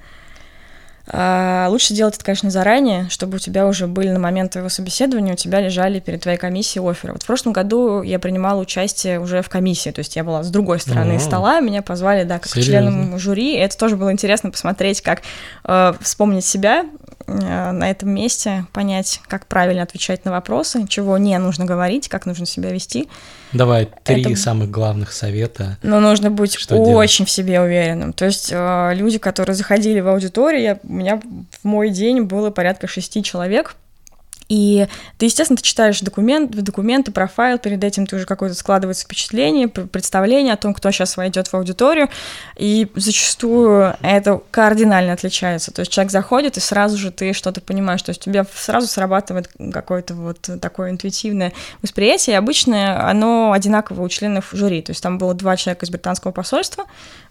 [1.08, 5.34] А, лучше делать это, конечно, заранее, чтобы у тебя уже были на момент твоего собеседования,
[5.34, 7.12] у тебя лежали перед твоей комиссией оферы.
[7.12, 10.50] Вот в прошлом году я принимала участие уже в комиссии, то есть я была с
[10.50, 11.20] другой стороны О.
[11.20, 12.72] стола, меня позвали, да, как Серьёзно?
[12.72, 15.22] членом жюри, и это тоже было интересно посмотреть, как
[15.64, 16.84] э, вспомнить себя
[17.28, 22.26] э, на этом месте, понять, как правильно отвечать на вопросы, чего не нужно говорить, как
[22.26, 23.08] нужно себя вести.
[23.52, 25.78] Давай три Это- самых главных совета.
[25.82, 26.90] Но нужно быть Что делать?
[26.96, 28.12] очень в себе уверенным.
[28.12, 32.87] То есть э, люди, которые заходили в аудиторию, я- меня в мой день было порядка
[32.87, 33.76] шести человек.
[34.48, 34.87] И
[35.18, 39.88] ты, естественно, ты читаешь документ, документы, профайл, перед этим ты уже какое-то складывается впечатление, пр-
[39.88, 42.09] представление о том, кто сейчас войдет в аудиторию,
[42.57, 45.72] и зачастую это кардинально отличается.
[45.72, 48.86] То есть человек заходит, и сразу же ты что-то понимаешь, то есть у тебя сразу
[48.86, 54.80] срабатывает какое-то вот такое интуитивное восприятие, и обычно оно одинаково у членов жюри.
[54.80, 56.84] То есть там было два человека из британского посольства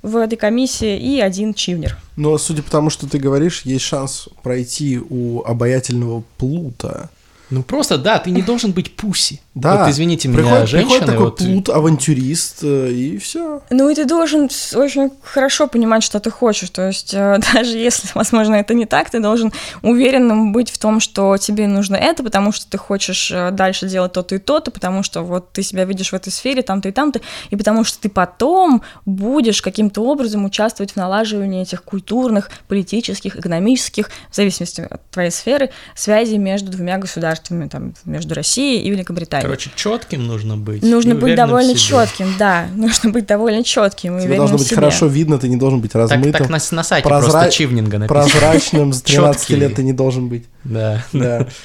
[0.05, 1.97] в этой комиссии и один чивнер.
[2.15, 7.09] Но судя по тому, что ты говоришь, есть шанс пройти у обаятельного Плута.
[7.49, 9.41] Ну просто, да, ты не должен быть пуси.
[9.55, 9.77] Да.
[9.77, 10.89] Вот извините меня, приходит, женщины.
[10.89, 11.37] приходит такой вот...
[11.37, 13.61] плут, авантюрист, э, и все.
[13.69, 16.69] Ну и ты должен очень хорошо понимать, что ты хочешь.
[16.71, 20.99] То есть э, даже если, возможно, это не так, ты должен уверенным быть в том,
[20.99, 25.03] что тебе нужно это, потому что ты хочешь э, дальше делать то-то и то-то, потому
[25.03, 28.09] что вот ты себя видишь в этой сфере, там-то и там-то, и потому что ты
[28.09, 35.31] потом будешь каким-то образом участвовать в налаживании этих культурных, политических, экономических, в зависимости от твоей
[35.31, 39.44] сферы, связей между двумя государствами, там, между Россией и Великобританией.
[39.45, 40.81] Короче, четким нужно быть.
[40.95, 42.67] Нужно быть довольно четким, да.
[42.75, 44.75] Нужно быть довольно четким Тебе должно в быть себе.
[44.77, 46.31] хорошо видно, ты не должен быть Так, размытым.
[46.33, 48.23] так на, на сайте Прозра- просто чивнинга написано.
[48.23, 49.55] Прозрачным с 13 Чёткий.
[49.55, 50.45] лет ты не должен быть.
[50.63, 51.03] Да.
[51.13, 51.47] Да.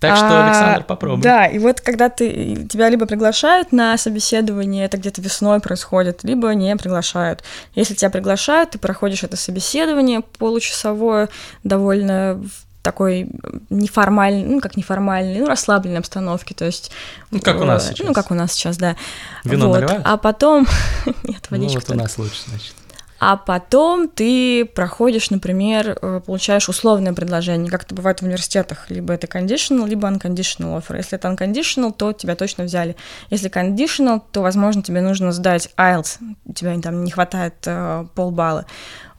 [0.00, 1.22] Так что, А, Александр, попробуй.
[1.24, 6.54] Да, и вот когда ты тебя либо приглашают на собеседование, это где-то весной происходит, либо
[6.54, 7.42] не приглашают.
[7.74, 11.28] Если тебя приглашают, ты проходишь это собеседование получасовое,
[11.64, 12.40] довольно
[12.82, 13.28] такой
[13.70, 16.90] неформальной, ну как неформальной, ну расслабленной обстановке, то есть...
[17.30, 18.06] Ну, как у нас э, сейчас.
[18.06, 18.96] Ну, как у нас сейчас, да.
[19.44, 19.74] Вино Вот.
[19.74, 20.02] наливают?
[20.04, 20.66] А потом...
[21.24, 22.02] Нет, Ну, водичка вот у только.
[22.02, 22.74] нас лучше, значит.
[23.20, 28.88] А потом ты проходишь, например, э, получаешь условное предложение, как это бывает в университетах.
[28.90, 30.96] Либо это conditional, либо unconditional offer.
[30.96, 32.94] Если это unconditional, то тебя точно взяли.
[33.30, 36.18] Если conditional, то, возможно, тебе нужно сдать IELTS.
[36.44, 38.66] У тебя там не хватает э, полбалла.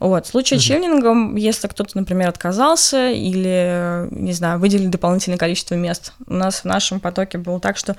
[0.00, 0.24] Вот.
[0.24, 6.14] В случае с чивнингом, если кто-то, например, отказался или, не знаю, выделили дополнительное количество мест.
[6.26, 7.94] У нас в нашем потоке было так, что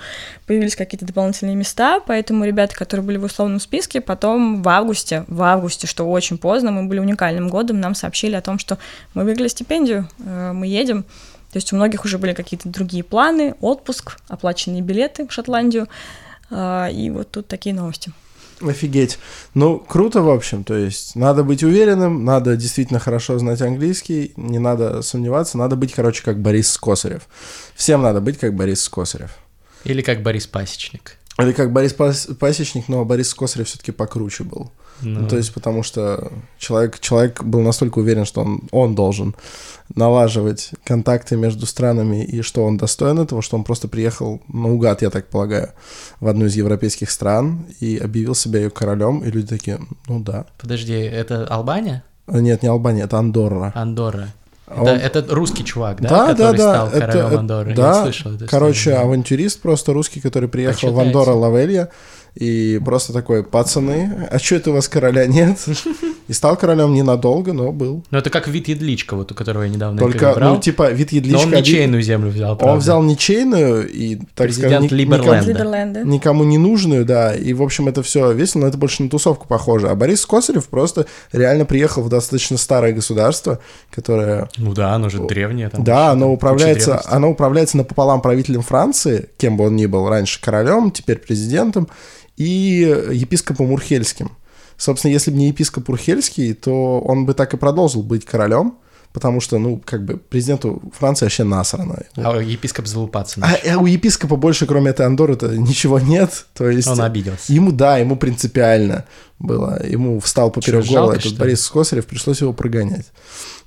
[0.47, 5.43] появились какие-то дополнительные места, поэтому ребята, которые были в условном списке, потом в августе, в
[5.43, 8.79] августе, что очень поздно, мы были уникальным годом, нам сообщили о том, что
[9.13, 11.03] мы выиграли стипендию, э, мы едем.
[11.51, 15.87] То есть у многих уже были какие-то другие планы, отпуск, оплаченные билеты в Шотландию.
[16.49, 18.11] А, И вот тут такие новости.
[18.67, 19.19] Офигеть.
[19.53, 20.63] Ну, круто, в общем.
[20.63, 25.93] То есть, надо быть уверенным, надо действительно хорошо знать английский, не надо сомневаться, надо быть,
[25.93, 27.23] короче, как Борис Скосарев.
[27.75, 29.31] Всем надо быть, как Борис Скосарев.
[29.83, 31.17] Или как Борис Пасечник.
[31.39, 34.71] Или как Борис Пас- Пасечник, но Борис Скосарев все-таки покруче был.
[35.01, 39.35] Ну, Ну, то есть, потому что человек, человек был настолько уверен, что он, он должен
[39.95, 45.09] налаживать контакты между странами, и что он достоин этого, что он просто приехал наугад, я
[45.09, 45.69] так полагаю,
[46.19, 50.45] в одну из европейских стран и объявил себя ее королем, и люди такие, ну да.
[50.59, 52.03] Подожди, это Албания?
[52.27, 53.71] А, Нет, не Албания, это Андорра.
[53.75, 54.29] Андорра.
[54.67, 56.07] Это, он- это русский чувак, да?
[56.09, 56.73] Да, да, который да.
[56.73, 57.75] стал это- королем это- Андорры.
[57.75, 57.87] да.
[57.97, 59.05] Я слышал эту Короче, историю, да.
[59.05, 61.07] авантюрист просто русский, который приехал в Почитайте.
[61.07, 61.89] Андорра Лавелья,
[62.35, 65.57] и просто такой, пацаны, а что это у вас короля нет?
[66.27, 68.05] И стал королем ненадолго, но был.
[68.09, 70.53] Ну, это как вид Едличка, вот у которого я недавно Только, брал.
[70.55, 71.43] ну, типа, вид но едличка...
[71.43, 72.73] он вид- ничейную землю взял, правда.
[72.73, 75.99] Он взял ничейную и, так Президент сказать, Либерленда.
[75.99, 77.35] Никому, никому не нужную, да.
[77.35, 79.89] И, в общем, это все весело, но это больше на тусовку похоже.
[79.89, 83.59] А Борис Косарев просто реально приехал в достаточно старое государство,
[83.89, 84.49] которое...
[84.55, 85.67] Ну да, оно же древнее.
[85.67, 90.39] Там да, оно управляется, оно управляется напополам правителем Франции, кем бы он ни был, раньше
[90.39, 91.89] королем, теперь президентом,
[92.41, 92.81] и
[93.11, 94.31] епископом Урхельским.
[94.77, 98.77] Собственно, если бы не епископ Урхельский, то он бы так и продолжил быть королем,
[99.13, 102.03] потому что, ну, как бы президенту Франции вообще насрано.
[102.15, 103.79] А епископ залупаться А, начал.
[103.79, 106.45] а у епископа больше, кроме этой Андоры-то, ничего нет.
[106.53, 107.51] То есть Он обиделся.
[107.51, 109.05] ему, да, ему принципиально
[109.39, 109.81] было.
[109.85, 111.37] Ему встал поперек Что, горла жалко?
[111.39, 113.07] Борис Скосарев, пришлось его прогонять.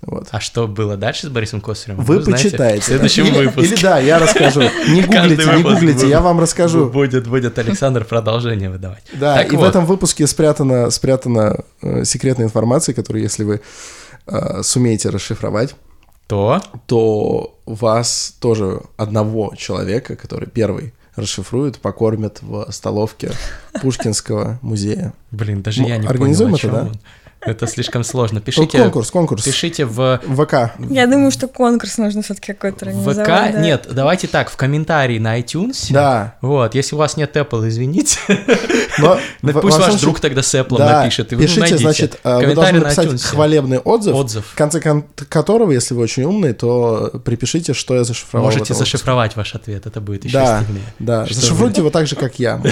[0.03, 0.29] Вот.
[0.31, 2.05] А что было дальше с Борисом Косаревым?
[2.05, 2.81] Вы знаете почитайте.
[2.81, 3.75] В следующем или, выпуске.
[3.75, 4.61] Или да, я расскажу.
[4.89, 6.91] Не гуглите, не гуглите, я вам расскажу.
[6.91, 9.03] Будет, будет Александр продолжение выдавать.
[9.15, 13.61] Да, Так и в этом выпуске спрятана, спрятана э, секретная информация, которую, если вы
[14.27, 15.75] э, сумеете расшифровать,
[16.27, 23.31] То то вас тоже одного человека, который первый расшифрует, покормят в столовке
[23.81, 25.13] Пушкинского музея.
[25.31, 26.99] Блин, даже Ну, я не организуем понял, это, да?
[27.47, 28.41] Это слишком сложно.
[28.41, 29.45] Пишите, конкурс, конкурс.
[29.45, 30.73] пишите в ВК.
[30.91, 33.19] Я думаю, что конкурс нужно все-таки какой-то в организовать.
[33.19, 33.27] ВК.
[33.27, 33.51] да.
[33.61, 35.87] Нет, давайте так, в комментарии на iTunes.
[35.93, 36.35] Да.
[36.41, 38.19] Вот, если у вас нет Apple, извините.
[38.99, 39.19] Но
[39.61, 41.33] Пусть ваш друг тогда с Apple Да, напишет.
[41.33, 41.83] И пишите, найдите.
[41.83, 43.25] значит, э, вы Комментарий должны на написать iTunes.
[43.27, 44.47] хвалебный отзыв, Отзыв.
[44.47, 48.47] в конце кон- которого, если вы очень умный, то припишите, что я зашифровал.
[48.51, 50.85] Можете зашифровать ваш ответ, это будет еще Да, стильнее.
[50.99, 51.27] да.
[51.27, 52.63] Что Зашифруйте его так же, как я.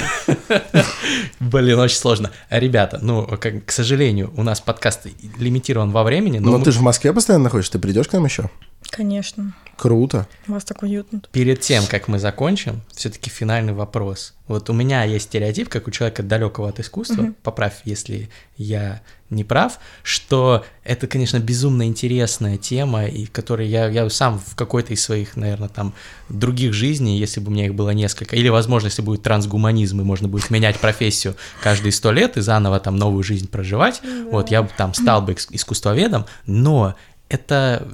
[1.40, 2.30] Блин, очень сложно.
[2.50, 3.26] Ребята, ну,
[3.66, 5.06] к сожалению, у нас подкаст
[5.38, 8.12] лимитирован во времени, но Но мы ты же в Москве постоянно находишься, ты придешь к
[8.12, 8.50] нам еще?
[8.92, 9.54] Конечно.
[9.78, 10.28] Круто.
[10.46, 11.20] У вас так уютно.
[11.20, 11.30] тут.
[11.30, 14.34] перед тем, как мы закончим, все-таки финальный вопрос.
[14.46, 18.28] Вот у меня есть стереотип, как у человека далекого от искусства, поправь, если
[18.58, 24.54] я не прав, что это, конечно, безумно интересная тема, и которой я, я сам в
[24.54, 25.94] какой-то из своих, наверное, там
[26.28, 30.04] других жизней, если бы у меня их было несколько, или, возможно, если будет трансгуманизм, и
[30.04, 34.62] можно будет менять профессию каждые сто лет и заново там новую жизнь проживать, вот, я
[34.62, 36.94] бы там стал бы иск- искусствоведом, но
[37.30, 37.88] это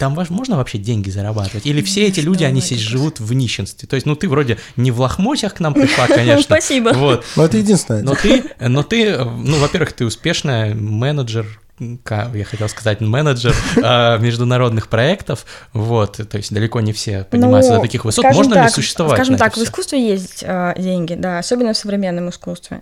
[0.00, 1.66] там можно вообще деньги зарабатывать?
[1.66, 3.86] Или все эти люди, они здесь живут в нищенстве?
[3.86, 6.42] То есть, ну, ты вроде не в лохмотьях к нам пришла, конечно.
[6.42, 6.92] Спасибо.
[6.94, 7.24] Вот.
[7.36, 8.02] Но это единственное.
[8.02, 14.88] Но ты, но ты, ну, во-первых, ты успешная менеджер, я хотел сказать, менеджер э, международных
[14.88, 15.44] проектов,
[15.74, 18.24] вот, то есть далеко не все поднимаются ну, до таких высот.
[18.24, 19.16] Можно так, ли существовать?
[19.16, 22.80] Скажем так, в искусстве есть э, деньги, да, особенно в современном искусстве.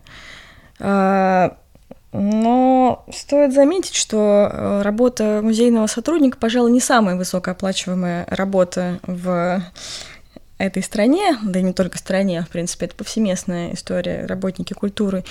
[0.78, 1.50] Э,
[2.12, 9.62] но стоит заметить, что э, работа музейного сотрудника, пожалуй, не самая высокооплачиваемая работа в
[10.58, 15.24] этой стране, да и не только стране, в принципе, это повсеместная история, работники культуры,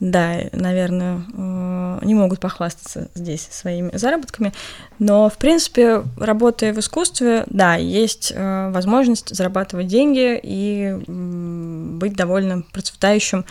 [0.00, 4.52] да, наверное, э, не могут похвастаться здесь своими заработками,
[4.98, 12.62] но, в принципе, работая в искусстве, да, есть э, возможность зарабатывать деньги и быть довольно
[12.72, 13.44] процветающим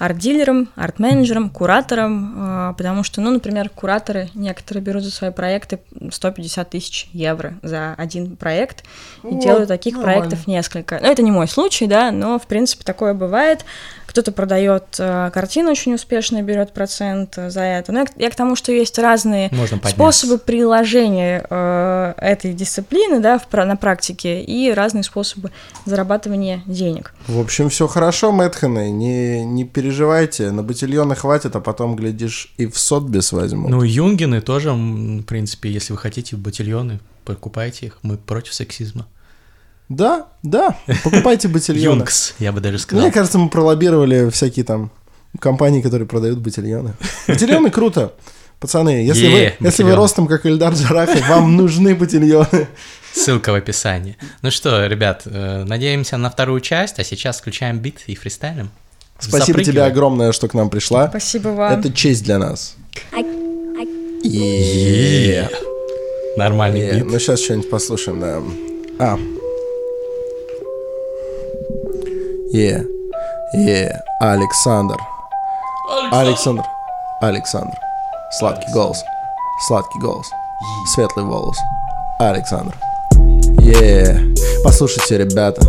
[0.00, 5.78] арт-дилером, арт-менеджером, куратором, а, потому что, ну, например, кураторы некоторые берут за свои проекты
[6.10, 8.82] 150 тысяч евро за один проект
[9.22, 10.22] и вот, делают таких нормально.
[10.22, 10.98] проектов несколько.
[11.02, 13.66] Ну, это не мой случай, да, но, в принципе, такое бывает.
[14.06, 17.92] Кто-то продает э, картину очень успешно, берет процент за это.
[17.92, 19.52] Но я, я к тому, что есть разные
[19.84, 25.52] способы приложения э, этой дисциплины, да, в, на практике и разные способы
[25.84, 27.14] зарабатывания денег.
[27.28, 32.66] В общем, все хорошо, Мэтхены, не, не переживайте, на батильоны хватит, а потом, глядишь, и
[32.66, 33.70] в Сотбис возьмут.
[33.70, 39.06] Ну, Юнгины тоже, в принципе, если вы хотите батильоны, покупайте их, мы против сексизма.
[39.88, 41.98] Да, да, покупайте батильоны.
[41.98, 43.02] Юнкс, я бы даже сказал.
[43.02, 44.92] Мне кажется, мы пролоббировали всякие там
[45.38, 46.94] компании, которые продают батильоны.
[47.26, 48.12] Батильоны круто.
[48.60, 52.68] Пацаны, если, вы, если вы ростом, как Эльдар Джарахов, вам нужны батильоны.
[53.12, 54.18] Ссылка в описании.
[54.42, 58.70] Ну что, ребят, э, надеемся на вторую часть, а сейчас включаем бит и фристайлим.
[59.20, 61.08] Спасибо тебе огромное, что к нам пришла.
[61.08, 61.72] Спасибо вам.
[61.78, 62.74] Это честь для нас.
[66.36, 67.10] Нормальный бит.
[67.10, 68.42] Ну сейчас что-нибудь послушаем, да.
[68.98, 69.18] А,
[72.52, 72.84] Е,
[73.54, 74.96] е, Александр.
[76.10, 76.64] Александр.
[77.20, 77.76] Александр.
[78.38, 79.04] Сладкий голос.
[79.68, 80.26] Сладкий голос.
[80.94, 81.56] Светлый волос.
[82.18, 82.74] Александр.
[83.60, 84.20] Е,
[84.64, 85.60] послушайте, ребята.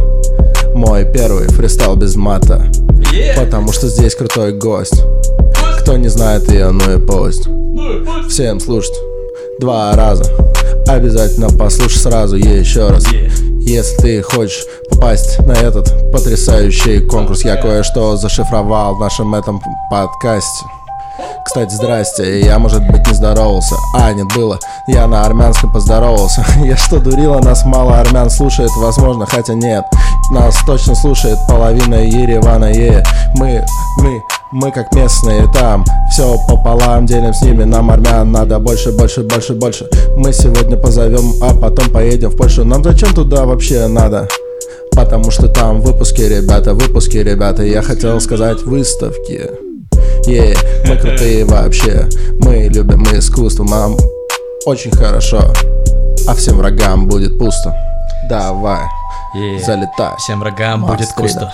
[0.74, 2.66] Мой первый фристайл без мата.
[3.36, 5.04] Потому что здесь крутой гость.
[5.80, 7.48] Кто не знает ее, ну и пусть.
[8.30, 8.94] Всем слушать
[9.60, 10.24] два раза.
[10.88, 13.06] Обязательно послушай сразу еще раз.
[13.62, 20.66] Если ты хочешь попасть на этот потрясающий конкурс, я кое-что зашифровал в нашем этом подкасте.
[21.46, 26.78] Кстати, здрасте, я, может быть, не здоровался А, нет, было, я на армянском поздоровался Я
[26.78, 29.84] что, дурила, нас мало армян слушает, возможно, хотя нет
[30.30, 33.04] Нас точно слушает половина Еревана, е.
[33.36, 33.64] Мы,
[33.98, 35.84] мы, мы как местные там.
[36.12, 39.90] Все пополам делим с ними Нам армян надо больше, больше, больше, больше.
[40.18, 42.64] Мы сегодня позовем, а потом поедем в Польшу.
[42.66, 44.28] Нам зачем туда вообще надо?
[44.92, 47.64] Потому что там выпуски, ребята, выпуски, ребята.
[47.64, 49.50] Я хотел сказать выставки.
[50.28, 50.56] Yeah,
[50.88, 52.08] мы крутые вообще.
[52.42, 53.98] Мы любим искусство, нам
[54.66, 55.42] очень хорошо.
[56.28, 57.76] А всем врагам будет пусто.
[58.30, 58.84] Давай,
[59.34, 59.60] yeah.
[59.60, 61.52] залетай Всем врагам будет пусто.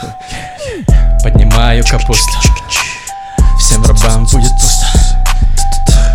[1.24, 2.38] Поднимаю капусту.
[3.60, 4.60] Всем врагам будет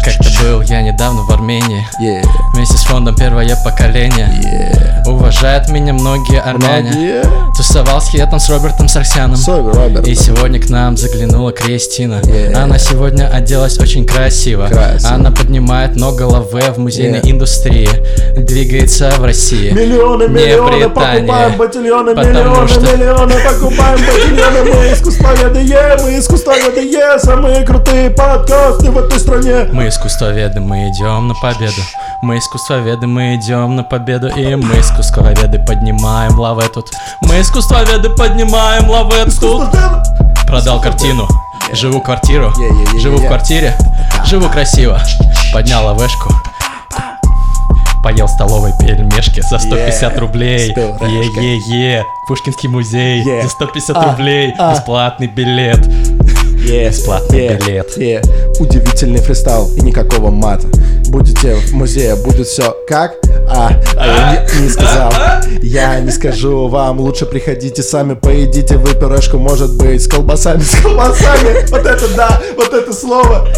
[0.04, 2.26] Как-то был я недавно в Армении yeah.
[2.54, 5.08] Вместе с фондом первое поколение yeah.
[5.08, 7.22] Уважают меня многие армяне многие?
[7.56, 10.06] Тусовался я там с Робертом Сарсяном Роберт.
[10.08, 12.52] И сегодня к нам заглянула Кристина yeah.
[12.54, 14.66] Она сегодня оделась очень красиво.
[14.66, 17.30] красиво Она поднимает много лаве в музейной yeah.
[17.30, 17.88] индустрии
[18.36, 22.80] Двигается в России Миллионы, не миллионы, покупаем батильоны Миллионы, что...
[22.80, 25.60] миллионы, покупаем батильоны Мы искусствоведы,
[26.02, 31.82] мы искусствоведы, самые крутые подкасты в этой стране Мы искусствоведы, мы идем на победу.
[32.22, 34.28] Мы искусствоведы, мы идем на победу.
[34.28, 36.90] И мы искусствоведы поднимаем лавы тут.
[37.20, 39.68] Мы искусствоведы поднимаем лавы тут.
[40.46, 41.28] Продал картину.
[41.72, 42.52] Живу квартиру.
[42.98, 43.76] Живу в квартире.
[44.24, 45.00] Живу красиво.
[45.52, 46.32] Поднял лавешку.
[48.02, 50.74] Поел столовой пельмешки за 150 yeah, рублей.
[50.74, 52.04] Е-е-е.
[52.26, 53.42] Пушкинский музей yeah.
[53.42, 54.54] за 150 а, рублей.
[54.58, 54.72] А.
[54.72, 55.86] Бесплатный билет.
[56.64, 57.98] Yeah, Бесплатный yeah, билет.
[57.98, 58.60] Yeah.
[58.60, 60.68] Удивительный фристайл и никакого мата.
[61.08, 63.16] Будете в музее, будет все как?
[63.48, 65.12] А, а я не, не сказал.
[65.62, 70.80] Я не скажу вам, лучше приходите сами, поедите вы пюрешку, может быть, с колбасами, с
[70.82, 71.68] колбасами.
[71.70, 73.48] Вот это да, вот это слово.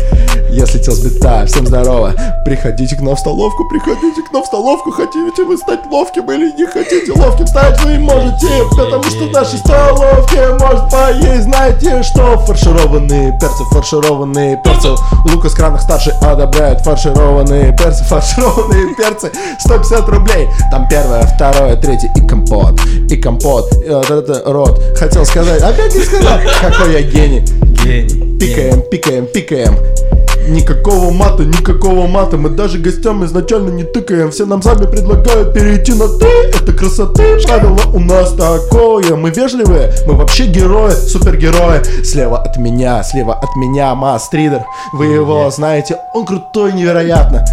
[0.54, 2.14] Если телс бита, всем здорово.
[2.44, 4.92] Приходите к нам в столовку, приходите к нам в столовку.
[4.92, 8.48] Хотите вы стать ловким или не хотите ловким стать, вы можете.
[8.70, 12.38] Потому что в нашей столовке может поесть, знаете что?
[12.38, 14.90] Фаршированные перцы, фаршированные перцы.
[15.28, 19.32] Лука с кранах старший одобряет фаршированные перцы, фаршированные перцы.
[19.82, 20.34] 150 рублей.
[20.44, 22.10] Ей, там первое, второе, третье.
[22.16, 24.82] И компот, и компот, и вот это рот.
[24.96, 27.40] Хотел сказать, опять не сказал, какой я гений.
[27.84, 28.38] Гений.
[28.38, 29.76] Пикаем, пикаем, пикаем.
[30.48, 32.36] Никакого мата, никакого мата.
[32.36, 34.30] Мы даже гостям изначально не тыкаем.
[34.30, 39.16] Все нам сами предлагают перейти на ты Это красоты, правило у нас такое.
[39.16, 41.82] Мы вежливые, мы вообще герои, супергерои.
[42.04, 47.44] Слева от меня, слева от меня Мастридер Вы его знаете, он крутой невероятно.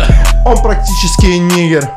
[0.46, 1.88] Он практически нигер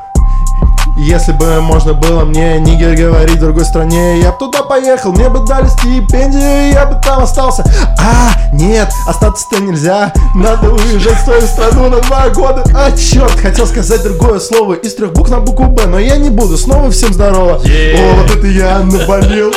[0.97, 5.29] если бы можно было мне нигер говорить в другой стране Я бы туда поехал, мне
[5.29, 7.65] бы дали стипендию, я бы там остался.
[7.99, 12.65] А, нет, остаться-то нельзя Надо уезжать в свою страну на два года.
[12.75, 16.31] А, черт, хотел сказать другое слово Из трех букв на букву Б, но я не
[16.31, 17.61] буду Снова всем здорово.
[17.65, 18.13] Yeah.
[18.13, 19.53] О, вот это я наболел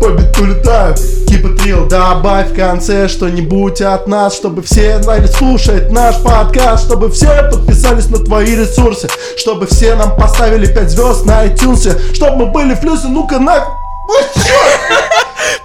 [0.00, 5.92] по биту летаю, it real Добавь в конце что-нибудь от нас Чтобы все знали слушать
[5.92, 11.46] наш подкаст Чтобы все подписались на твои ресурсы Чтобы все нам поставили 5 звезд на
[11.46, 13.79] iTunes Чтобы мы были в плюсе, ну-ка на...
[14.34, 15.20] Чёрт!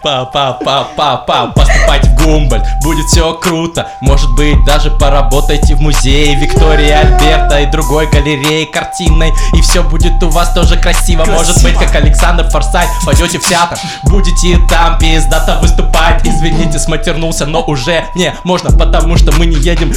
[0.05, 3.89] Па-па-па-па-па, поступайте в Гумбольд, будет все круто.
[4.01, 9.33] Может быть, даже поработайте в музее Виктории Альберта и другой галереи картинной.
[9.53, 13.79] И все будет у вас тоже красиво, Может быть, как Александр Форсайт Пойдете в театр,
[14.03, 16.21] будете там пиздато выступать.
[16.23, 19.91] Извините, сматернулся, но уже не можно Потому что мы не едем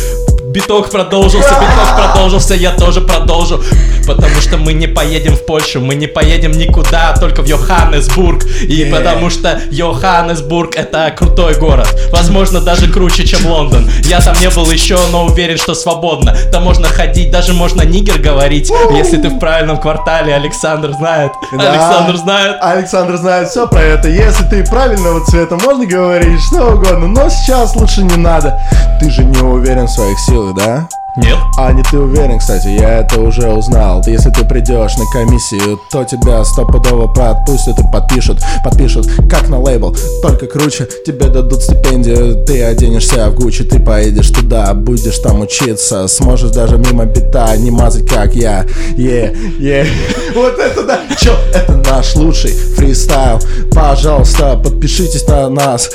[0.49, 3.63] Биток продолжился, биток продолжился, я тоже продолжу
[4.07, 8.79] Потому что мы не поедем в Польшу, мы не поедем никуда, только в Йоханнесбург И
[8.79, 8.97] Yeah.
[8.97, 14.71] потому что Йоханнесбург это крутой город Возможно, даже круче, чем Лондон Я там не был
[14.71, 19.39] еще, но уверен, что свободно Там можно ходить, даже можно нигер говорить Если ты в
[19.39, 21.73] правильном квартале, Александр знает Да.
[21.73, 24.09] Александр знает Александр знает все про это.
[24.09, 28.59] Если ты правильного цвета, можно говорить что угодно, но сейчас лучше не надо.
[29.01, 30.89] Ты же не уверен в своих силах, да?
[31.19, 31.37] Нет?
[31.57, 34.03] А не ты уверен, кстати, я это уже узнал.
[34.07, 38.39] Если ты придешь на комиссию, то тебя стопудово подпустят и подпишут.
[38.63, 44.31] Подпишут, как на лейбл, только круче Тебе дадут стипендию, ты оденешься в Гуччи Ты поедешь
[44.31, 46.07] туда, будешь там учиться.
[46.07, 48.65] Сможешь даже мимо бита не мазать, как я.
[48.97, 49.87] Е, е,
[50.35, 51.01] вот это да.
[51.19, 53.41] Чё, это наш лучший фристайл.
[53.73, 55.91] Пожалуйста, подпишитесь на нас.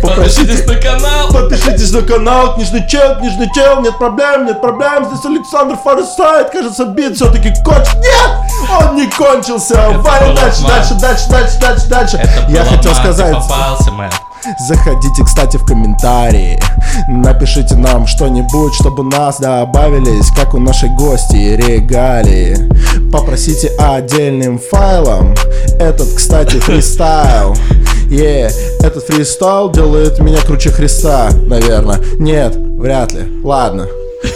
[0.00, 1.32] Подпишитесь на канал.
[1.32, 6.86] Подпишитесь на канал, книжный чел, книжный чел, нет проблем, нет проблем, здесь Александр Форсайт, кажется,
[6.86, 8.30] бит все-таки кончил, нет,
[8.80, 14.10] он не кончился, Валя, дальше, дальше, дальше, дальше, дальше, дальше, я хотел сказать, попался, мэн
[14.58, 16.60] заходите, кстати, в комментарии,
[17.08, 22.56] напишите нам что-нибудь, чтобы нас добавились, как у нашей гости, регалии,
[23.10, 25.34] попросите отдельным файлом,
[25.78, 27.54] этот, кстати, фристайл,
[28.10, 28.50] Е,
[28.80, 32.00] этот фристайл делает меня круче Христа, наверное.
[32.18, 33.40] Нет, вряд ли.
[33.44, 33.86] Ладно.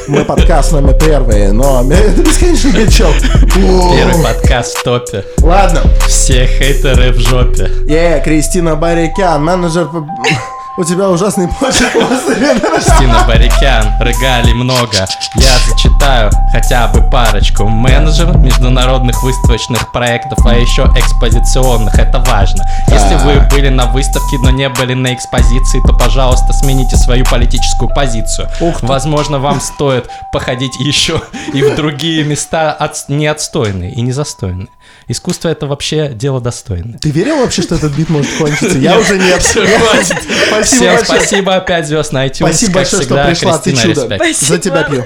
[0.09, 3.14] Мы подкаст номер первый, но это бесконечный гачок.
[3.55, 5.82] Первый подкаст в топе Ладно.
[6.07, 9.89] Все хейтеры в жопе Е, Кристина Барикян, менеджер...
[10.77, 15.07] У тебя ужасный почерк после Кристина Барикян, регалий много.
[15.37, 17.68] Я зачитаю хотя бы парочку.
[17.68, 22.64] Менеджер международных выставочных проектов А еще экспозиционных, это важно.
[22.89, 27.89] Если вы были на выставке, но не были на экспозиции То, пожалуйста, смените свою политическую
[27.95, 28.49] позицию.
[28.59, 28.83] Ух.
[28.83, 31.22] Возможно, вам стоит походить еще
[31.53, 33.09] и в другие места от...
[33.09, 34.68] не отстойные и не застойные
[35.07, 38.79] Искусство это вообще дело достойное Ты верил вообще, что этот бит может кончиться?
[38.79, 39.43] Я уже нет.
[39.43, 42.37] Спасибо Всем спасибо, 5 звезд на iTunes.
[42.37, 44.19] Спасибо большое, что пришла, ты чудо.
[44.41, 45.05] За тебя пью.